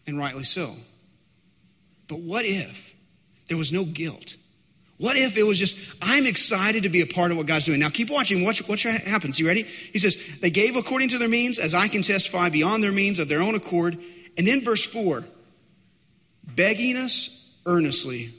and 0.10 0.18
rightly 0.18 0.44
so. 0.44 0.74
But 2.10 2.20
what 2.20 2.46
if 2.46 2.94
there 3.48 3.58
was 3.58 3.72
no 3.72 3.86
guilt? 3.86 4.36
What 4.98 5.16
if 5.16 5.38
it 5.38 5.44
was 5.44 5.58
just, 5.58 5.96
I'm 6.02 6.26
excited 6.26 6.84
to 6.84 6.90
be 6.90 7.00
a 7.00 7.08
part 7.08 7.32
of 7.32 7.38
what 7.38 7.46
God's 7.46 7.66
doing? 7.66 7.80
Now 7.80 7.90
keep 7.90 8.10
watching. 8.10 8.44
Watch 8.44 8.68
what 8.68 8.82
happens. 8.82 9.40
You 9.40 9.48
ready? 9.48 9.64
He 9.64 9.98
says, 9.98 10.40
They 10.42 10.50
gave 10.50 10.76
according 10.76 11.10
to 11.10 11.18
their 11.18 11.30
means, 11.30 11.58
as 11.58 11.74
I 11.74 11.88
can 11.88 12.02
testify, 12.02 12.50
beyond 12.50 12.84
their 12.84 12.92
means 12.92 13.18
of 13.18 13.30
their 13.30 13.42
own 13.42 13.56
accord. 13.56 13.98
And 14.38 14.46
then 14.46 14.62
verse 14.62 14.86
4 14.86 15.24
begging 16.44 16.98
us 16.98 17.58
earnestly 17.66 18.30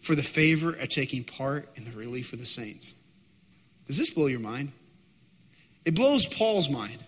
for 0.00 0.14
the 0.14 0.22
favor 0.22 0.70
of 0.70 0.88
taking 0.88 1.24
part 1.24 1.68
in 1.76 1.84
the 1.84 1.92
relief 1.92 2.32
of 2.34 2.38
the 2.38 2.46
saints. 2.46 2.94
Does 3.86 3.96
this 3.96 4.10
blow 4.10 4.26
your 4.26 4.40
mind? 4.40 4.72
It 5.84 5.94
blows 5.94 6.26
Paul's 6.26 6.68
mind. 6.68 6.98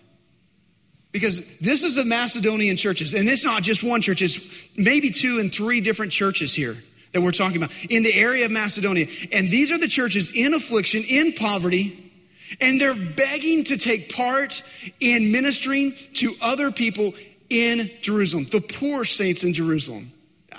Because 1.13 1.59
this 1.59 1.83
is 1.83 1.95
the 1.95 2.03
Macedonian 2.03 2.75
churches, 2.75 3.13
and 3.13 3.29
it's 3.29 3.45
not 3.45 3.61
just 3.61 3.83
one 3.83 4.01
church, 4.01 4.21
it's 4.21 4.69
maybe 4.75 5.11
two 5.11 5.39
and 5.39 5.53
three 5.53 5.79
different 5.79 6.11
churches 6.11 6.53
here 6.53 6.75
that 7.11 7.21
we're 7.21 7.31
talking 7.31 7.57
about 7.57 7.71
in 7.87 8.01
the 8.01 8.13
area 8.13 8.45
of 8.45 8.51
Macedonia. 8.51 9.05
And 9.31 9.49
these 9.49 9.71
are 9.71 9.77
the 9.77 9.87
churches 9.87 10.31
in 10.31 10.55
affliction, 10.55 11.03
in 11.07 11.33
poverty, 11.33 12.11
and 12.59 12.81
they're 12.81 12.95
begging 12.95 13.63
to 13.65 13.77
take 13.77 14.13
part 14.13 14.63
in 14.99 15.31
ministering 15.31 15.93
to 16.15 16.33
other 16.41 16.71
people 16.71 17.13
in 17.47 17.91
Jerusalem, 18.01 18.45
the 18.45 18.61
poor 18.61 19.05
saints 19.05 19.43
in 19.43 19.53
Jerusalem. 19.53 20.11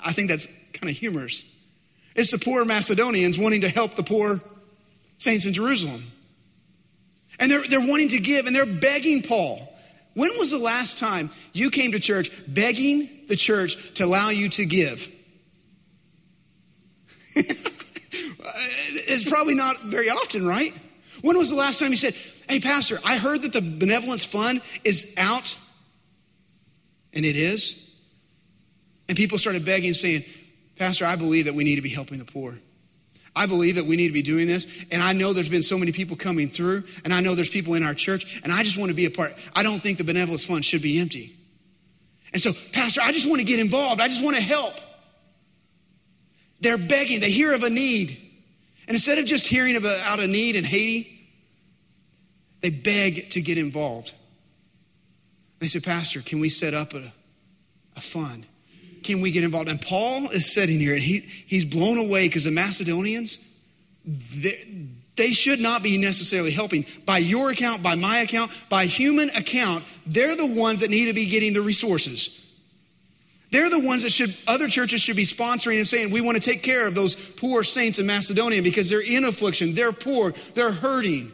I 0.03 0.13
think 0.13 0.29
that's 0.29 0.47
kind 0.71 0.89
of 0.89 0.95
humorous. 0.95 1.43
It's 2.15 2.31
the 2.31 2.37
poor 2.37 2.63
Macedonians 2.63 3.37
wanting 3.37 3.61
to 3.61 3.69
help 3.69 3.95
the 3.95 4.03
poor 4.03 4.39
saints 5.17 5.45
in 5.45 5.51
Jerusalem. 5.51 6.01
And 7.39 7.51
they're, 7.51 7.67
they're 7.67 7.85
wanting 7.85 8.07
to 8.09 8.19
give, 8.19 8.45
and 8.45 8.55
they're 8.55 8.65
begging 8.65 9.21
Paul 9.21 9.74
when 10.15 10.31
was 10.37 10.49
the 10.49 10.57
last 10.57 10.97
time 10.97 11.29
you 11.53 11.69
came 11.69 11.91
to 11.91 11.99
church 11.99 12.31
begging 12.47 13.09
the 13.27 13.35
church 13.35 13.93
to 13.95 14.05
allow 14.05 14.29
you 14.29 14.49
to 14.49 14.65
give? 14.65 15.09
it's 17.35 19.29
probably 19.29 19.55
not 19.55 19.75
very 19.85 20.09
often, 20.09 20.47
right? 20.47 20.71
When 21.21 21.37
was 21.37 21.49
the 21.49 21.55
last 21.55 21.79
time 21.79 21.91
you 21.91 21.97
said, 21.97 22.15
Hey, 22.47 22.59
Pastor, 22.59 22.97
I 23.03 23.17
heard 23.17 23.41
that 23.41 23.53
the 23.53 23.61
benevolence 23.61 24.25
fund 24.25 24.61
is 24.83 25.13
out? 25.17 25.57
And 27.11 27.25
it 27.25 27.35
is. 27.35 27.93
And 29.07 29.17
people 29.17 29.37
started 29.37 29.65
begging, 29.65 29.93
saying, 29.93 30.23
Pastor, 30.77 31.05
I 31.05 31.15
believe 31.15 31.45
that 31.45 31.55
we 31.55 31.63
need 31.63 31.75
to 31.75 31.81
be 31.81 31.89
helping 31.89 32.19
the 32.19 32.25
poor. 32.25 32.59
I 33.35 33.47
believe 33.47 33.75
that 33.75 33.85
we 33.85 33.97
need 33.97 34.07
to 34.07 34.13
be 34.13 34.21
doing 34.21 34.47
this. 34.47 34.65
And 34.91 35.01
I 35.01 35.13
know 35.13 35.33
there's 35.33 35.49
been 35.49 35.63
so 35.63 35.77
many 35.77 35.91
people 35.91 36.15
coming 36.15 36.47
through, 36.47 36.83
and 37.03 37.13
I 37.13 37.19
know 37.19 37.35
there's 37.35 37.49
people 37.49 37.73
in 37.73 37.83
our 37.83 37.93
church, 37.93 38.41
and 38.43 38.51
I 38.51 38.63
just 38.63 38.77
want 38.77 38.89
to 38.89 38.95
be 38.95 39.05
a 39.05 39.11
part. 39.11 39.33
I 39.55 39.63
don't 39.63 39.79
think 39.79 39.97
the 39.97 40.03
benevolence 40.03 40.45
fund 40.45 40.63
should 40.63 40.81
be 40.81 40.99
empty. 40.99 41.35
And 42.33 42.41
so, 42.41 42.51
Pastor, 42.71 43.01
I 43.01 43.11
just 43.11 43.27
want 43.27 43.39
to 43.39 43.45
get 43.45 43.59
involved. 43.59 44.01
I 44.01 44.07
just 44.07 44.23
want 44.23 44.35
to 44.35 44.41
help. 44.41 44.73
They're 46.61 46.77
begging, 46.77 47.19
they 47.19 47.31
hear 47.31 47.53
of 47.53 47.63
a 47.63 47.69
need. 47.69 48.17
And 48.87 48.95
instead 48.95 49.17
of 49.17 49.25
just 49.25 49.47
hearing 49.47 49.75
about 49.75 50.19
a 50.19 50.27
need 50.27 50.55
in 50.55 50.63
Haiti, 50.63 51.11
they 52.61 52.69
beg 52.69 53.29
to 53.31 53.41
get 53.41 53.57
involved. 53.57 54.13
They 55.59 55.67
say, 55.67 55.79
Pastor, 55.79 56.21
can 56.21 56.39
we 56.39 56.49
set 56.49 56.73
up 56.73 56.93
a, 56.93 57.11
a 57.95 58.01
fund? 58.01 58.45
Can 59.05 59.21
we 59.21 59.31
get 59.31 59.43
involved? 59.43 59.69
And 59.69 59.79
Paul 59.79 60.29
is 60.31 60.53
sitting 60.53 60.79
here 60.79 60.93
and 60.93 61.01
he, 61.01 61.19
he's 61.19 61.63
blown 61.63 61.97
away 61.97 62.27
because 62.27 62.43
the 62.43 62.51
Macedonians, 62.51 63.37
they, 64.05 64.87
they 65.15 65.31
should 65.31 65.59
not 65.59 65.83
be 65.83 65.97
necessarily 65.97 66.51
helping. 66.51 66.85
By 67.05 67.19
your 67.19 67.51
account, 67.51 67.83
by 67.83 67.95
my 67.95 68.19
account, 68.19 68.51
by 68.67 68.85
human 68.85 69.29
account, 69.29 69.85
they're 70.05 70.35
the 70.35 70.45
ones 70.45 70.81
that 70.81 70.89
need 70.89 71.05
to 71.05 71.13
be 71.13 71.27
getting 71.27 71.53
the 71.53 71.61
resources. 71.61 72.41
They're 73.51 73.69
the 73.69 73.79
ones 73.79 74.03
that 74.03 74.11
should, 74.11 74.35
other 74.47 74.67
churches 74.67 75.01
should 75.01 75.15
be 75.15 75.23
sponsoring 75.23 75.77
and 75.77 75.87
saying, 75.87 76.11
we 76.11 76.19
want 76.19 76.35
to 76.35 76.41
take 76.41 76.63
care 76.63 76.87
of 76.87 76.95
those 76.95 77.15
poor 77.15 77.63
saints 77.63 77.99
in 77.99 78.05
Macedonia 78.05 78.61
because 78.61 78.89
they're 78.89 79.01
in 79.01 79.23
affliction, 79.23 79.75
they're 79.75 79.93
poor, 79.93 80.33
they're 80.55 80.71
hurting. 80.71 81.31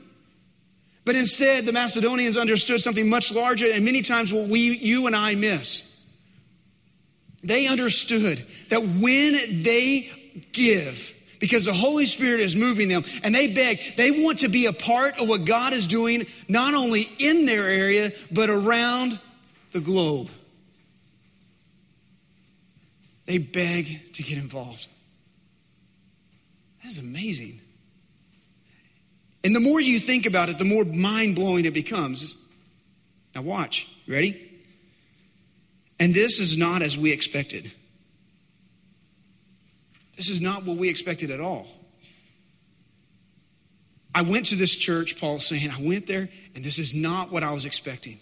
But 1.03 1.15
instead, 1.15 1.65
the 1.65 1.71
Macedonians 1.71 2.38
understood 2.38 2.81
something 2.81 3.10
much 3.10 3.31
larger 3.31 3.65
and 3.71 3.84
many 3.84 4.03
times 4.03 4.31
what 4.31 4.49
we, 4.49 4.77
you 4.77 5.07
and 5.07 5.15
I 5.15 5.34
miss. 5.34 5.90
They 7.43 7.67
understood 7.67 8.43
that 8.69 8.82
when 8.82 9.63
they 9.63 10.12
give, 10.51 11.13
because 11.39 11.65
the 11.65 11.73
Holy 11.73 12.06
Spirit 12.06 12.39
is 12.39 12.56
moving 12.56 12.88
them 12.88 13.04
and 13.23 13.34
they 13.34 13.47
beg, 13.47 13.80
they 13.97 14.12
want 14.12 14.39
to 14.39 14.47
be 14.47 14.67
a 14.67 14.73
part 14.73 15.19
of 15.19 15.27
what 15.27 15.45
God 15.45 15.73
is 15.73 15.88
doing, 15.88 16.27
not 16.47 16.73
only 16.73 17.08
in 17.17 17.45
their 17.45 17.67
area, 17.67 18.12
but 18.32 18.49
around 18.49 19.19
the 19.71 19.82
globe. 19.82 20.30
They 23.25 23.38
beg 23.38 24.13
to 24.13 24.23
get 24.23 24.38
involved. 24.38 24.88
That 26.84 26.89
is 26.89 26.99
amazing. 26.99 27.60
And 29.43 29.56
the 29.56 29.60
more 29.60 29.80
you 29.82 29.99
think 29.99 30.25
about 30.25 30.49
it, 30.49 30.60
the 30.60 30.65
more 30.65 30.84
mind 30.84 31.36
blowing 31.36 31.65
it 31.65 31.73
becomes. 31.73 32.36
Now, 33.34 33.41
watch. 33.41 33.88
Ready? 34.08 34.51
And 36.02 36.16
this 36.16 36.40
is 36.40 36.58
not 36.58 36.82
as 36.82 36.98
we 36.98 37.12
expected. 37.12 37.72
This 40.18 40.32
is 40.32 40.42
not 40.42 40.66
what 40.66 40.78
we 40.78 40.90
expected 40.90 41.30
at 41.30 41.40
all. 41.40 41.68
I 44.16 44.24
went 44.24 44.48
to 44.48 44.56
this 44.56 44.76
church, 44.76 45.20
Paul's 45.20 45.46
saying, 45.46 45.70
I 45.70 45.80
went 45.80 46.08
there, 46.08 46.28
and 46.56 46.64
this 46.64 46.80
is 46.80 46.96
not 46.96 47.32
what 47.32 47.44
I 47.44 47.54
was 47.54 47.66
expecting. 47.66 48.18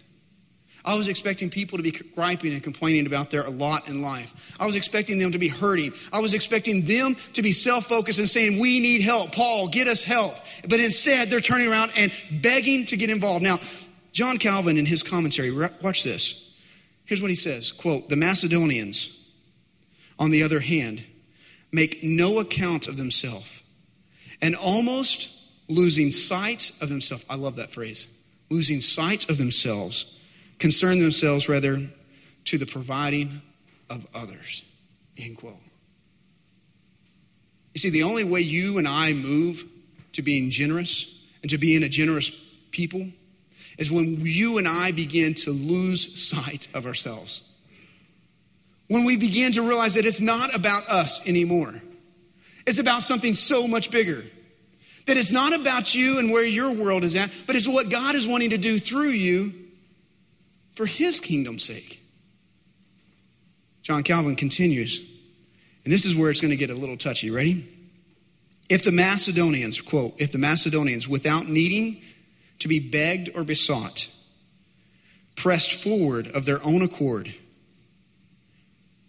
I 0.83 0.95
was 0.95 1.07
expecting 1.07 1.49
people 1.49 1.77
to 1.77 1.83
be 1.83 1.91
griping 1.91 2.51
and 2.51 2.61
complaining 2.61 3.05
about 3.05 3.31
their 3.31 3.43
lot 3.43 3.87
in 3.87 4.01
life. 4.01 4.53
I 4.59 4.65
was 4.65 4.75
expecting 4.75 5.17
them 5.17 5.31
to 5.31 5.39
be 5.39 5.47
hurting. 5.47 5.93
I 6.11 6.19
was 6.19 6.33
expecting 6.33 6.85
them 6.85 7.15
to 7.33 7.41
be 7.41 7.53
self 7.53 7.85
focused 7.85 8.19
and 8.19 8.27
saying, 8.27 8.59
We 8.59 8.81
need 8.81 9.03
help. 9.03 9.31
Paul, 9.31 9.69
get 9.69 9.87
us 9.87 10.03
help. 10.03 10.35
But 10.67 10.81
instead, 10.81 11.29
they're 11.29 11.39
turning 11.39 11.69
around 11.69 11.91
and 11.95 12.11
begging 12.41 12.87
to 12.87 12.97
get 12.97 13.09
involved. 13.09 13.41
Now, 13.41 13.59
John 14.11 14.37
Calvin, 14.37 14.77
in 14.77 14.85
his 14.85 15.01
commentary, 15.01 15.51
watch 15.81 16.03
this. 16.03 16.48
Here's 17.09 17.23
what 17.23 17.31
he 17.31 17.35
says 17.35 17.71
quote, 17.71 18.07
the 18.07 18.15
Macedonians, 18.15 19.33
on 20.19 20.29
the 20.29 20.43
other 20.43 20.59
hand, 20.59 21.03
make 21.71 22.03
no 22.03 22.37
account 22.37 22.87
of 22.87 22.97
themselves 22.97 23.63
and 24.43 24.55
almost 24.55 25.31
losing 25.67 26.11
sight 26.11 26.71
of 26.81 26.89
themselves. 26.89 27.25
I 27.27 27.33
love 27.33 27.55
that 27.55 27.71
phrase. 27.71 28.07
Losing 28.51 28.79
sight 28.79 29.27
of 29.27 29.39
themselves, 29.39 30.19
concern 30.59 30.99
themselves 30.99 31.49
rather 31.49 31.81
to 32.45 32.57
the 32.59 32.67
providing 32.67 33.41
of 33.89 34.05
others. 34.13 34.63
End 35.17 35.35
quote. 35.35 35.57
You 37.73 37.79
see, 37.79 37.89
the 37.89 38.03
only 38.03 38.23
way 38.23 38.41
you 38.41 38.77
and 38.77 38.87
I 38.87 39.13
move 39.13 39.63
to 40.13 40.21
being 40.21 40.51
generous 40.51 41.25
and 41.41 41.49
to 41.49 41.57
being 41.57 41.81
a 41.81 41.89
generous 41.89 42.29
people 42.69 43.07
is 43.79 43.89
when 43.89 44.17
you 44.19 44.57
and 44.57 44.67
I 44.67 44.91
begin 44.91 45.33
to 45.35 45.51
lose 45.51 46.21
sight 46.21 46.67
of 46.73 46.85
ourselves. 46.85 47.41
When 48.87 49.05
we 49.05 49.15
begin 49.15 49.53
to 49.53 49.61
realize 49.61 49.93
that 49.93 50.05
it's 50.05 50.19
not 50.19 50.53
about 50.53 50.87
us 50.89 51.27
anymore, 51.27 51.81
it's 52.67 52.77
about 52.77 53.01
something 53.01 53.33
so 53.33 53.67
much 53.67 53.89
bigger. 53.89 54.21
That 55.05 55.17
it's 55.17 55.31
not 55.31 55.53
about 55.53 55.95
you 55.95 56.19
and 56.19 56.29
where 56.29 56.45
your 56.45 56.73
world 56.73 57.03
is 57.03 57.15
at, 57.15 57.31
but 57.47 57.55
it's 57.55 57.67
what 57.67 57.89
God 57.89 58.13
is 58.13 58.27
wanting 58.27 58.51
to 58.51 58.57
do 58.57 58.77
through 58.77 59.09
you 59.09 59.53
for 60.75 60.85
his 60.85 61.19
kingdom's 61.19 61.63
sake. 61.63 61.99
John 63.81 64.03
Calvin 64.03 64.35
continues, 64.35 64.99
and 65.83 65.91
this 65.91 66.05
is 66.05 66.15
where 66.15 66.29
it's 66.29 66.41
going 66.41 66.51
to 66.51 66.57
get 66.57 66.69
a 66.69 66.75
little 66.75 66.97
touchy. 66.97 67.31
Ready? 67.31 67.67
If 68.67 68.83
the 68.83 68.91
Macedonians, 68.91 69.81
quote, 69.81 70.19
if 70.21 70.31
the 70.31 70.37
Macedonians, 70.37 71.07
without 71.07 71.47
needing 71.47 72.01
to 72.59 72.67
be 72.67 72.79
begged 72.79 73.29
or 73.35 73.43
besought, 73.43 74.09
pressed 75.35 75.83
forward 75.83 76.27
of 76.27 76.45
their 76.45 76.63
own 76.63 76.81
accord, 76.81 77.33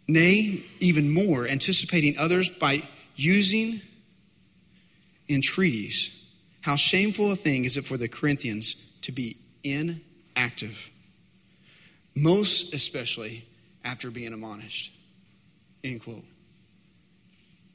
nay, 0.07 0.63
even 0.81 1.13
more, 1.13 1.47
anticipating 1.47 2.17
others 2.19 2.49
by 2.49 2.83
using 3.17 3.81
entreaties, 5.29 6.17
how 6.63 6.77
shameful 6.77 7.31
a 7.33 7.37
thing 7.37 7.65
is 7.65 7.77
it 7.77 7.85
for 7.85 7.97
the 7.97 8.09
Corinthians 8.09 8.75
to 9.03 9.13
be 9.13 9.37
inactive, 9.63 10.91
most 12.15 12.75
especially 12.75 13.45
after 13.85 14.11
being 14.11 14.33
admonished. 14.33 14.93
End 15.83 16.03
quote. 16.03 16.25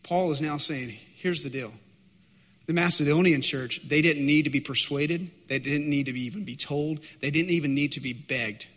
Paul 0.04 0.32
is 0.32 0.42
now 0.42 0.58
saying, 0.58 0.90
here's 1.16 1.44
the 1.44 1.50
deal. 1.50 1.72
The 2.66 2.74
Macedonian 2.74 3.42
church, 3.42 3.88
they 3.88 4.02
didn't 4.02 4.26
need 4.26 4.44
to 4.44 4.50
be 4.50 4.60
persuaded. 4.60 5.30
They 5.48 5.60
didn't 5.60 5.90
need 5.90 6.08
to 6.08 6.14
be 6.14 6.22
even 6.22 6.44
be 6.44 6.56
told. 6.56 7.00
They 7.22 7.30
didn't 7.30 7.52
even 7.52 7.76
need 7.76 7.92
to 7.94 8.00
be 8.00 8.14
begged. 8.14 8.68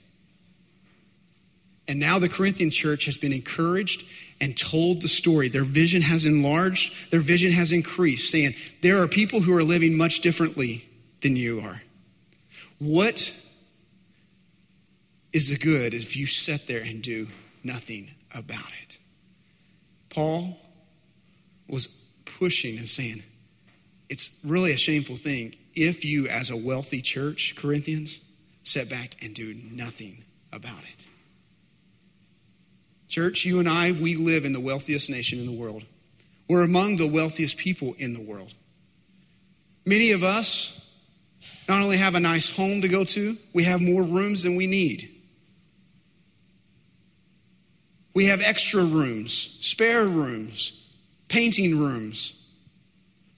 And 1.88 1.98
now 1.98 2.18
the 2.18 2.28
Corinthian 2.28 2.70
church 2.70 3.06
has 3.06 3.16
been 3.16 3.32
encouraged 3.32 4.06
and 4.42 4.56
told 4.56 5.00
the 5.00 5.08
story. 5.08 5.48
Their 5.48 5.64
vision 5.64 6.02
has 6.02 6.26
enlarged, 6.26 7.10
their 7.10 7.20
vision 7.20 7.50
has 7.52 7.72
increased, 7.72 8.30
saying, 8.30 8.54
There 8.82 9.02
are 9.02 9.08
people 9.08 9.40
who 9.40 9.56
are 9.56 9.62
living 9.62 9.96
much 9.96 10.20
differently 10.20 10.86
than 11.22 11.34
you 11.34 11.60
are. 11.60 11.82
What 12.78 13.34
is 15.32 15.48
the 15.48 15.56
good 15.56 15.94
if 15.94 16.14
you 16.14 16.26
sit 16.26 16.66
there 16.66 16.82
and 16.82 17.02
do 17.02 17.28
nothing 17.64 18.10
about 18.34 18.70
it? 18.82 18.98
Paul 20.10 20.58
was 21.68 21.86
pushing 22.24 22.78
and 22.78 22.88
saying, 22.88 23.22
It's 24.08 24.40
really 24.44 24.72
a 24.72 24.76
shameful 24.76 25.16
thing 25.16 25.54
if 25.74 26.04
you, 26.04 26.26
as 26.28 26.50
a 26.50 26.56
wealthy 26.56 27.02
church, 27.02 27.54
Corinthians, 27.56 28.20
sit 28.62 28.88
back 28.90 29.16
and 29.22 29.34
do 29.34 29.54
nothing 29.54 30.24
about 30.52 30.82
it. 30.82 31.06
Church, 33.08 33.44
you 33.44 33.58
and 33.58 33.68
I, 33.68 33.92
we 33.92 34.14
live 34.16 34.44
in 34.44 34.52
the 34.52 34.60
wealthiest 34.60 35.08
nation 35.08 35.38
in 35.38 35.46
the 35.46 35.52
world. 35.52 35.84
We're 36.48 36.64
among 36.64 36.96
the 36.96 37.08
wealthiest 37.08 37.56
people 37.58 37.94
in 37.98 38.12
the 38.12 38.20
world. 38.20 38.54
Many 39.84 40.12
of 40.12 40.24
us 40.24 40.90
not 41.68 41.82
only 41.82 41.98
have 41.98 42.14
a 42.14 42.20
nice 42.20 42.54
home 42.54 42.82
to 42.82 42.88
go 42.88 43.04
to, 43.04 43.36
we 43.52 43.64
have 43.64 43.80
more 43.80 44.02
rooms 44.02 44.42
than 44.42 44.56
we 44.56 44.66
need. 44.66 45.10
We 48.14 48.26
have 48.26 48.40
extra 48.40 48.82
rooms, 48.84 49.58
spare 49.60 50.04
rooms, 50.04 50.86
painting 51.28 51.78
rooms, 51.78 52.37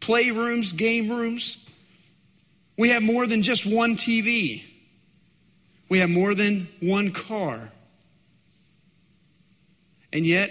playrooms, 0.01 0.77
game 0.77 1.11
rooms. 1.11 1.69
We 2.77 2.91
have 2.91 3.03
more 3.03 3.27
than 3.27 3.43
just 3.43 3.67
one 3.67 3.97
TV. 3.97 4.65
We 5.89 5.99
have 5.99 6.11
more 6.11 6.35
than 6.35 6.69
one 6.81 7.11
car. 7.11 7.71
And 10.13 10.27
yet, 10.27 10.51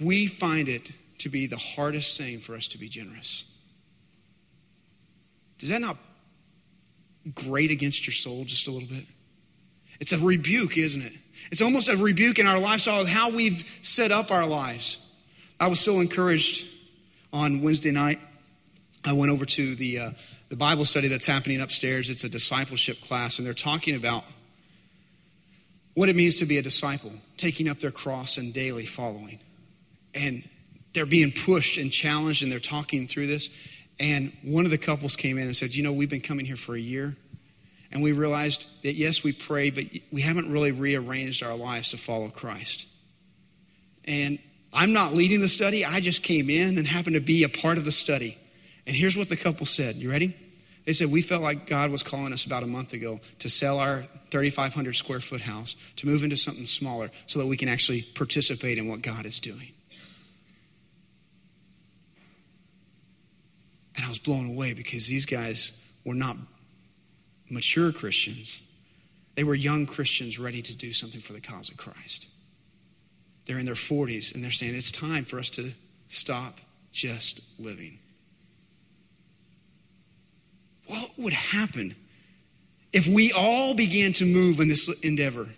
we 0.00 0.26
find 0.26 0.68
it 0.68 0.92
to 1.18 1.28
be 1.28 1.46
the 1.46 1.56
hardest 1.56 2.18
thing 2.18 2.38
for 2.38 2.54
us 2.54 2.66
to 2.68 2.78
be 2.78 2.88
generous. 2.88 3.44
Does 5.58 5.68
that 5.68 5.80
not 5.80 5.98
grate 7.34 7.70
against 7.70 8.06
your 8.06 8.14
soul 8.14 8.44
just 8.44 8.66
a 8.66 8.70
little 8.70 8.88
bit? 8.88 9.04
It's 10.00 10.12
a 10.12 10.18
rebuke, 10.18 10.78
isn't 10.78 11.02
it? 11.02 11.12
It's 11.52 11.60
almost 11.60 11.88
a 11.88 11.96
rebuke 11.96 12.38
in 12.38 12.46
our 12.46 12.58
lifestyle 12.58 13.02
of 13.02 13.08
how 13.08 13.30
we've 13.30 13.64
set 13.82 14.10
up 14.10 14.30
our 14.30 14.46
lives. 14.46 15.06
I 15.58 15.68
was 15.68 15.80
so 15.80 16.00
encouraged 16.00 16.66
on 17.32 17.62
Wednesday 17.62 17.90
night. 17.90 18.18
I 19.04 19.12
went 19.12 19.30
over 19.30 19.44
to 19.44 19.74
the, 19.74 19.98
uh, 19.98 20.10
the 20.48 20.56
Bible 20.56 20.84
study 20.84 21.08
that's 21.08 21.26
happening 21.26 21.60
upstairs. 21.60 22.10
It's 22.10 22.24
a 22.24 22.28
discipleship 22.28 23.00
class, 23.00 23.38
and 23.38 23.46
they're 23.46 23.54
talking 23.54 23.96
about 23.96 24.24
what 25.94 26.08
it 26.08 26.16
means 26.16 26.36
to 26.38 26.46
be 26.46 26.58
a 26.58 26.62
disciple, 26.62 27.12
taking 27.36 27.68
up 27.68 27.78
their 27.78 27.90
cross 27.90 28.36
and 28.36 28.52
daily 28.52 28.86
following. 28.86 29.38
And 30.14 30.48
they're 30.92 31.06
being 31.06 31.32
pushed 31.32 31.78
and 31.78 31.90
challenged, 31.90 32.42
and 32.42 32.50
they're 32.50 32.58
talking 32.58 33.06
through 33.06 33.28
this. 33.28 33.48
And 33.98 34.32
one 34.42 34.64
of 34.64 34.70
the 34.70 34.78
couples 34.78 35.16
came 35.16 35.38
in 35.38 35.44
and 35.44 35.56
said, 35.56 35.74
You 35.74 35.82
know, 35.82 35.92
we've 35.92 36.10
been 36.10 36.20
coming 36.20 36.46
here 36.46 36.56
for 36.56 36.74
a 36.74 36.80
year, 36.80 37.16
and 37.92 38.02
we 38.02 38.12
realized 38.12 38.66
that 38.82 38.94
yes, 38.94 39.22
we 39.22 39.32
pray, 39.32 39.70
but 39.70 39.84
we 40.10 40.22
haven't 40.22 40.50
really 40.50 40.72
rearranged 40.72 41.42
our 41.42 41.54
lives 41.54 41.90
to 41.90 41.96
follow 41.96 42.28
Christ. 42.28 42.88
And 44.04 44.38
I'm 44.72 44.92
not 44.92 45.14
leading 45.14 45.40
the 45.40 45.48
study, 45.48 45.84
I 45.84 46.00
just 46.00 46.22
came 46.22 46.48
in 46.48 46.78
and 46.78 46.86
happened 46.86 47.14
to 47.14 47.20
be 47.20 47.42
a 47.42 47.48
part 47.48 47.78
of 47.78 47.84
the 47.84 47.92
study. 47.92 48.38
And 48.86 48.96
here's 48.96 49.16
what 49.16 49.28
the 49.28 49.36
couple 49.36 49.66
said 49.66 49.96
You 49.96 50.10
ready? 50.10 50.36
They 50.84 50.92
said, 50.92 51.10
We 51.10 51.22
felt 51.22 51.42
like 51.42 51.66
God 51.66 51.90
was 51.90 52.02
calling 52.02 52.32
us 52.32 52.44
about 52.44 52.62
a 52.62 52.66
month 52.66 52.92
ago 52.92 53.20
to 53.40 53.48
sell 53.48 53.78
our 53.78 54.02
3,500 54.30 54.94
square 54.94 55.20
foot 55.20 55.42
house, 55.42 55.76
to 55.96 56.06
move 56.06 56.22
into 56.22 56.36
something 56.36 56.66
smaller 56.66 57.10
so 57.26 57.38
that 57.38 57.46
we 57.46 57.56
can 57.56 57.68
actually 57.68 58.02
participate 58.02 58.78
in 58.78 58.88
what 58.88 59.02
God 59.02 59.26
is 59.26 59.40
doing. 59.40 59.72
And 63.96 64.04
I 64.04 64.08
was 64.08 64.18
blown 64.18 64.48
away 64.48 64.72
because 64.72 65.06
these 65.08 65.26
guys 65.26 65.84
were 66.04 66.14
not 66.14 66.36
mature 67.50 67.92
Christians. 67.92 68.62
They 69.34 69.44
were 69.44 69.54
young 69.54 69.84
Christians 69.84 70.38
ready 70.38 70.62
to 70.62 70.76
do 70.76 70.92
something 70.92 71.20
for 71.20 71.32
the 71.34 71.40
cause 71.40 71.70
of 71.70 71.76
Christ. 71.76 72.28
They're 73.50 73.58
in 73.58 73.66
their 73.66 73.74
40s 73.74 74.32
and 74.32 74.44
they're 74.44 74.52
saying 74.52 74.76
it's 74.76 74.92
time 74.92 75.24
for 75.24 75.36
us 75.40 75.50
to 75.50 75.72
stop 76.06 76.60
just 76.92 77.40
living. 77.58 77.98
What 80.86 81.10
would 81.18 81.32
happen 81.32 81.96
if 82.92 83.08
we 83.08 83.32
all 83.32 83.74
began 83.74 84.12
to 84.12 84.24
move 84.24 84.60
in 84.60 84.68
this 84.68 84.88
endeavor? 85.00 85.48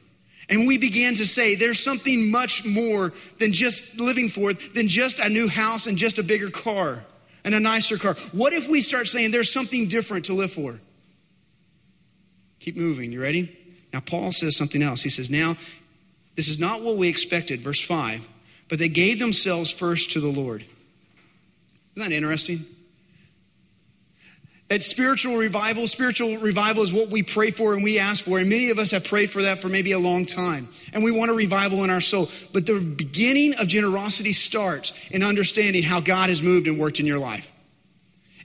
And 0.49 0.67
we 0.67 0.79
began 0.79 1.15
to 1.17 1.27
say 1.27 1.55
there's 1.55 1.81
something 1.85 2.31
much 2.31 2.65
more 2.65 3.13
than 3.39 3.53
just 3.53 4.01
living 4.01 4.31
for 4.31 4.53
it, 4.53 4.75
than 4.75 4.89
just 4.89 5.19
a 5.19 5.29
new 5.29 5.47
house 5.47 5.87
and 5.87 5.99
just 5.99 6.19
a 6.19 6.23
bigger 6.23 6.49
car 6.49 7.05
and 7.45 7.55
a 7.55 7.61
nicer 7.61 7.99
car. 7.99 8.15
What 8.33 8.55
if 8.55 8.71
we 8.71 8.81
start 8.81 9.07
saying 9.07 9.33
there's 9.33 9.53
something 9.53 9.87
different 9.89 10.25
to 10.27 10.33
live 10.33 10.53
for? 10.53 10.81
Keep 12.59 12.79
moving. 12.79 13.13
You 13.13 13.21
ready? 13.21 13.55
Now, 13.93 14.01
Paul 14.01 14.33
says 14.33 14.57
something 14.57 14.83
else. 14.83 15.03
He 15.03 15.11
says, 15.11 15.29
Now, 15.29 15.59
this 16.35 16.49
is 16.49 16.59
not 16.59 16.83
what 16.83 16.97
we 16.97 17.09
expected, 17.09 17.61
verse 17.61 17.81
5, 17.81 18.27
but 18.69 18.79
they 18.79 18.89
gave 18.89 19.19
themselves 19.19 19.71
first 19.71 20.13
to 20.13 20.21
the 20.21 20.29
Lord. 20.29 20.65
Isn't 21.97 22.11
that 22.11 22.15
interesting? 22.15 22.65
That 24.69 24.83
spiritual 24.83 25.37
revival, 25.37 25.87
spiritual 25.87 26.39
revival 26.39 26.83
is 26.83 26.95
what 26.95 27.11
we 27.11 27.23
pray 27.23 27.51
for 27.51 27.75
and 27.75 27.85
we 27.85 27.99
ask 27.99 28.25
for. 28.25 28.39
And 28.39 28.49
many 28.49 28.71
of 28.71 28.79
us 28.79 28.93
have 28.93 29.05
prayed 29.05 29.29
for 29.29 29.43
that 29.43 29.61
for 29.61 29.69
maybe 29.69 29.93
a 29.93 29.99
long 29.99 30.25
time. 30.25 30.67
And 30.95 31.05
we 31.05 31.11
want 31.11 31.31
a 31.31 31.35
revival 31.35 31.85
in 31.85 31.91
our 31.91 32.01
soul. 32.01 32.31
But 32.55 32.65
the 32.65 32.81
beginning 32.81 33.55
of 33.57 33.69
generosity 33.69 34.33
starts 34.33 34.95
in 35.11 35.23
understanding 35.23 35.83
how 35.83 36.01
God 36.01 36.31
has 36.31 36.43
moved 36.43 36.67
and 36.67 36.79
worked 36.79 37.01
in 37.01 37.05
your 37.07 37.19
life. 37.19 37.53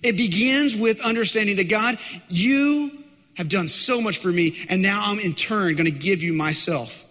It 0.03 0.17
begins 0.17 0.75
with 0.75 0.99
understanding 0.99 1.55
that 1.55 1.69
God, 1.69 1.97
you 2.27 2.91
have 3.37 3.47
done 3.47 3.69
so 3.69 4.01
much 4.01 4.17
for 4.17 4.27
me, 4.27 4.65
and 4.67 4.81
now 4.81 5.03
I'm 5.05 5.19
in 5.19 5.33
turn 5.33 5.75
going 5.75 5.85
to 5.85 5.97
give 5.97 6.23
you 6.23 6.33
myself. 6.33 7.06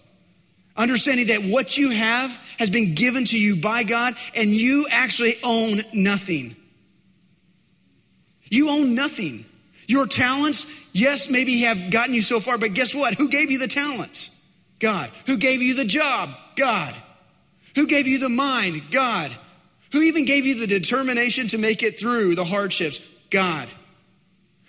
Understanding 0.77 1.29
that 1.29 1.43
what 1.43 1.79
you 1.79 1.91
have 1.91 2.31
has 2.59 2.71
been 2.71 2.95
given 2.95 3.25
to 3.27 3.39
you 3.39 3.57
by 3.57 3.83
God, 3.83 4.15
and 4.35 4.51
you 4.51 4.87
actually 4.91 5.37
own 5.43 5.81
nothing. 5.93 6.57
You 8.51 8.69
own 8.71 8.95
nothing. 8.95 9.45
Your 9.87 10.07
talents, 10.07 10.89
yes, 10.93 11.31
maybe 11.31 11.61
have 11.61 11.91
gotten 11.91 12.15
you 12.15 12.23
so 12.23 12.41
far, 12.41 12.59
but 12.59 12.75
guess 12.75 12.95
what? 12.95 13.15
Who 13.15 13.29
gave 13.29 13.51
you 13.51 13.59
the 13.59 13.69
talents? 13.69 14.33
God. 14.79 15.11
Who 15.27 15.39
gave 15.39 15.63
you 15.63 15.75
the 15.75 15.85
job? 15.85 16.31
God. 16.57 16.95
Who 17.75 17.87
gave 17.87 18.07
you 18.07 18.19
the 18.19 18.29
mind? 18.29 18.83
God. 18.91 19.31
Who 19.93 20.01
even 20.03 20.25
gave 20.25 20.45
you 20.45 20.55
the 20.57 20.67
determination 20.67 21.49
to 21.49 21.59
make 21.59 21.83
it 21.83 21.99
through 21.99 22.35
the 22.35 22.45
hardships? 22.45 23.01
God. 23.31 23.69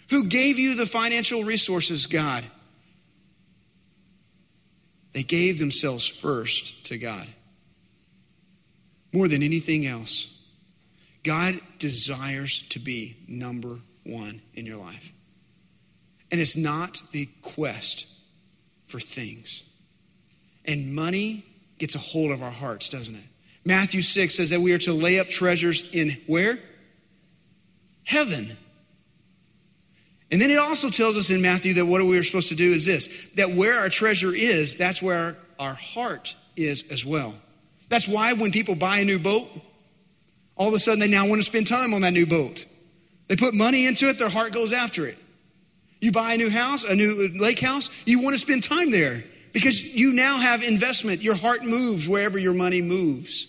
Who 0.10 0.26
gave 0.26 0.60
you 0.60 0.76
the 0.76 0.86
financial 0.86 1.44
resources? 1.44 2.06
God. 2.06 2.44
They 5.18 5.24
gave 5.24 5.58
themselves 5.58 6.08
first 6.08 6.86
to 6.86 6.98
God. 7.00 7.26
More 9.12 9.28
than 9.28 9.42
anything 9.42 9.88
else. 9.88 10.48
God 11.24 11.60
desires 11.80 12.62
to 12.70 12.78
be 12.78 13.18
number 13.28 13.80
one 14.04 14.42
in 14.54 14.68
your 14.68 14.78
life. 14.78 15.12
And 16.30 16.40
it's 16.40 16.56
not 16.56 17.02
the 17.14 17.28
quest 17.42 18.06
for 18.88 19.00
things. 19.00 19.68
And 20.66 20.94
money 20.94 21.44
gets 21.80 21.96
a 21.96 21.98
hold 21.98 22.30
of 22.30 22.44
our 22.44 22.52
hearts, 22.52 22.88
doesn't 22.88 23.16
it? 23.16 23.26
Matthew 23.66 24.04
6 24.04 24.36
says 24.36 24.52
that 24.52 24.62
we 24.62 24.72
are 24.74 24.78
to 24.78 24.94
lay 24.94 25.20
up 25.20 25.30
treasures 25.30 25.90
in 25.96 26.12
where? 26.28 26.60
heaven. 28.04 28.56
And 30.32 30.42
then 30.42 30.52
it 30.52 30.58
also 30.58 30.90
tells 30.90 31.16
us 31.16 31.30
in 31.30 31.42
Matthew 31.42 31.74
that 31.76 31.86
what 31.86 32.04
we 32.06 32.18
are 32.18 32.24
supposed 32.24 32.50
to 32.50 32.56
do 32.56 32.72
is 32.72 32.86
this 32.86 33.30
that 33.36 33.52
where 33.52 33.80
our 33.80 33.90
treasure 33.90 34.34
is, 34.34 34.76
that's 34.76 35.02
where 35.02 35.38
our 35.60 35.74
heart 35.74 36.36
is 36.56 36.84
as 36.92 37.06
well. 37.06 37.34
That's 37.90 38.08
why 38.08 38.34
when 38.34 38.52
people 38.52 38.76
buy 38.76 39.00
a 39.00 39.06
new 39.06 39.20
boat, 39.20 39.48
all 40.56 40.68
of 40.68 40.74
a 40.74 40.80
sudden 40.80 41.00
they 41.00 41.08
now 41.08 41.28
want 41.28 41.40
to 41.40 41.46
spend 41.46 41.68
time 41.68 41.94
on 41.94 42.02
that 42.02 42.14
new 42.14 42.26
boat. 42.26 42.66
They 43.28 43.36
put 43.36 43.54
money 43.54 43.86
into 43.86 44.10
it, 44.10 44.20
their 44.20 44.30
heart 44.30 44.52
goes 44.52 44.74
after 44.74 45.06
it. 45.08 45.18
You 46.00 46.12
buy 46.12 46.34
a 46.34 46.38
new 46.38 46.50
house, 46.50 46.84
a 46.84 46.96
new 46.96 47.30
lake 47.40 47.60
house, 47.60 47.90
you 48.06 48.22
want 48.22 48.34
to 48.34 48.40
spend 48.40 48.64
time 48.64 48.92
there 48.92 49.24
because 49.54 49.96
you 49.96 50.14
now 50.14 50.38
have 50.38 50.62
investment. 50.62 51.22
Your 51.22 51.36
heart 51.36 51.64
moves 51.64 52.08
wherever 52.08 52.38
your 52.38 52.54
money 52.54 52.82
moves. 52.82 53.48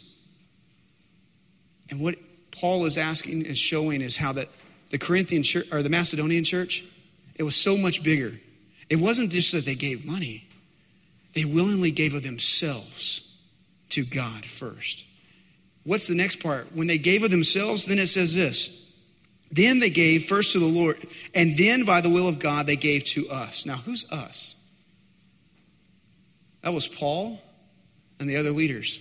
And 1.90 2.00
what 2.00 2.16
Paul 2.50 2.86
is 2.86 2.96
asking 2.96 3.46
and 3.46 3.56
showing 3.56 4.00
is 4.00 4.16
how 4.16 4.32
that 4.32 4.48
the 4.90 4.98
Corinthian 4.98 5.42
church 5.42 5.70
or 5.72 5.82
the 5.82 5.90
Macedonian 5.90 6.44
church, 6.44 6.84
it 7.36 7.42
was 7.42 7.56
so 7.56 7.76
much 7.76 8.02
bigger. 8.02 8.38
It 8.88 8.96
wasn't 8.96 9.30
just 9.30 9.52
that 9.52 9.64
they 9.64 9.74
gave 9.74 10.06
money, 10.06 10.46
they 11.34 11.44
willingly 11.44 11.90
gave 11.90 12.14
of 12.14 12.22
themselves 12.22 13.36
to 13.90 14.04
God 14.04 14.44
first. 14.44 15.04
What's 15.84 16.06
the 16.06 16.14
next 16.14 16.42
part? 16.42 16.74
When 16.74 16.86
they 16.86 16.98
gave 16.98 17.22
of 17.22 17.30
themselves, 17.30 17.86
then 17.86 17.98
it 17.98 18.08
says 18.08 18.34
this. 18.34 18.92
Then 19.50 19.78
they 19.78 19.88
gave 19.88 20.26
first 20.26 20.52
to 20.52 20.58
the 20.58 20.66
Lord, 20.66 20.96
and 21.34 21.56
then 21.56 21.84
by 21.84 22.02
the 22.02 22.10
will 22.10 22.28
of 22.28 22.38
God, 22.38 22.66
they 22.66 22.76
gave 22.76 23.04
to 23.04 23.28
us. 23.30 23.64
Now, 23.64 23.76
who's 23.76 24.10
us? 24.12 24.56
That 26.60 26.74
was 26.74 26.86
Paul 26.86 27.40
and 28.20 28.28
the 28.28 28.36
other 28.36 28.50
leaders. 28.50 28.98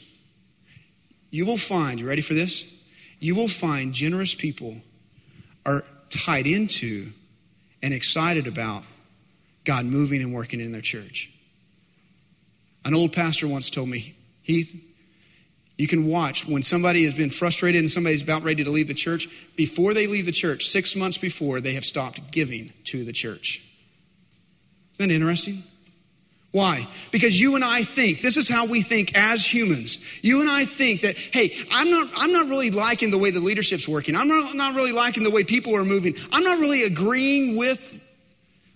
You 1.29 1.45
will 1.45 1.57
find, 1.57 1.99
you 1.99 2.07
ready 2.07 2.21
for 2.21 2.33
this? 2.33 2.81
You 3.19 3.35
will 3.35 3.49
find 3.49 3.93
generous 3.93 4.33
people 4.33 4.77
are 5.67 5.83
tied 6.09 6.47
into 6.47 7.11
and 7.83 7.93
excited 7.93 8.47
about 8.47 8.83
God 9.65 9.85
moving 9.85 10.21
and 10.21 10.33
working 10.33 10.61
in 10.61 10.71
their 10.71 10.81
church. 10.81 11.29
An 12.85 12.95
old 12.95 13.13
pastor 13.13 13.47
once 13.47 13.69
told 13.69 13.89
me, 13.89 14.15
Heath, 14.41 14.81
you 15.77 15.87
can 15.87 16.07
watch 16.07 16.47
when 16.47 16.63
somebody 16.63 17.03
has 17.03 17.13
been 17.13 17.29
frustrated 17.29 17.81
and 17.81 17.91
somebody's 17.91 18.23
about 18.23 18.43
ready 18.43 18.63
to 18.63 18.69
leave 18.71 18.87
the 18.87 18.93
church, 18.93 19.27
before 19.55 19.93
they 19.93 20.07
leave 20.07 20.25
the 20.25 20.31
church, 20.31 20.65
six 20.65 20.95
months 20.95 21.17
before, 21.17 21.61
they 21.61 21.73
have 21.73 21.85
stopped 21.85 22.31
giving 22.31 22.73
to 22.85 23.03
the 23.03 23.11
church. 23.11 23.61
Isn't 24.93 25.09
that 25.09 25.13
interesting? 25.13 25.63
Why? 26.57 26.87
Because 27.11 27.39
you 27.39 27.53
and 27.53 27.63
I 27.63 27.83
think, 27.83 28.21
this 28.21 28.35
is 28.35 28.49
how 28.49 28.65
we 28.65 28.81
think 28.81 29.15
as 29.15 29.45
humans. 29.45 29.99
You 30.23 30.41
and 30.41 30.49
I 30.49 30.65
think 30.65 31.01
that, 31.01 31.15
hey, 31.15 31.55
I'm 31.69 31.91
not, 31.91 32.09
I'm 32.17 32.31
not 32.31 32.47
really 32.47 32.71
liking 32.71 33.11
the 33.11 33.19
way 33.19 33.29
the 33.29 33.39
leadership's 33.39 33.87
working. 33.87 34.15
I'm 34.15 34.27
not, 34.27 34.55
not 34.55 34.73
really 34.73 34.91
liking 34.91 35.23
the 35.23 35.29
way 35.29 35.43
people 35.43 35.75
are 35.75 35.85
moving. 35.85 36.15
I'm 36.31 36.43
not 36.43 36.57
really 36.57 36.81
agreeing 36.81 37.57
with 37.57 38.01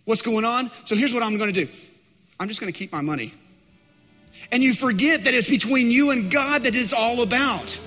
what's 0.06 0.22
going 0.22 0.46
on. 0.46 0.70
So 0.84 0.96
here's 0.96 1.12
what 1.12 1.24
I'm 1.24 1.40
going 1.40 1.52
to 1.52 1.66
do 1.66 1.72
I'm 2.40 2.48
just 2.48 2.62
going 2.62 2.72
to 2.72 2.78
keep 2.78 2.92
my 2.92 3.02
money. 3.02 3.34
And 4.52 4.62
you 4.62 4.76
forget 4.76 5.24
that 5.24 5.34
it's 5.34 5.50
between 5.50 5.90
you 5.90 6.12
and 6.12 6.30
God 6.30 6.66
that 6.66 6.76
it's 6.76 6.94
all 6.94 7.24
about. 7.24 7.80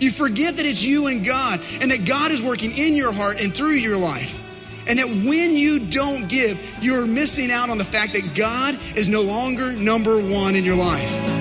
You 0.00 0.10
forget 0.10 0.56
that 0.56 0.64
it's 0.64 0.82
you 0.82 1.08
and 1.08 1.22
God 1.22 1.60
and 1.82 1.90
that 1.90 2.06
God 2.06 2.32
is 2.32 2.42
working 2.42 2.74
in 2.78 2.94
your 2.94 3.12
heart 3.12 3.42
and 3.42 3.54
through 3.54 3.72
your 3.72 3.98
life. 3.98 4.40
And 4.86 4.98
that 4.98 5.06
when 5.06 5.56
you 5.56 5.78
don't 5.78 6.28
give, 6.28 6.58
you're 6.82 7.06
missing 7.06 7.50
out 7.50 7.70
on 7.70 7.78
the 7.78 7.84
fact 7.84 8.12
that 8.12 8.34
God 8.34 8.78
is 8.96 9.08
no 9.08 9.22
longer 9.22 9.72
number 9.72 10.18
one 10.18 10.54
in 10.54 10.64
your 10.64 10.76
life. 10.76 11.33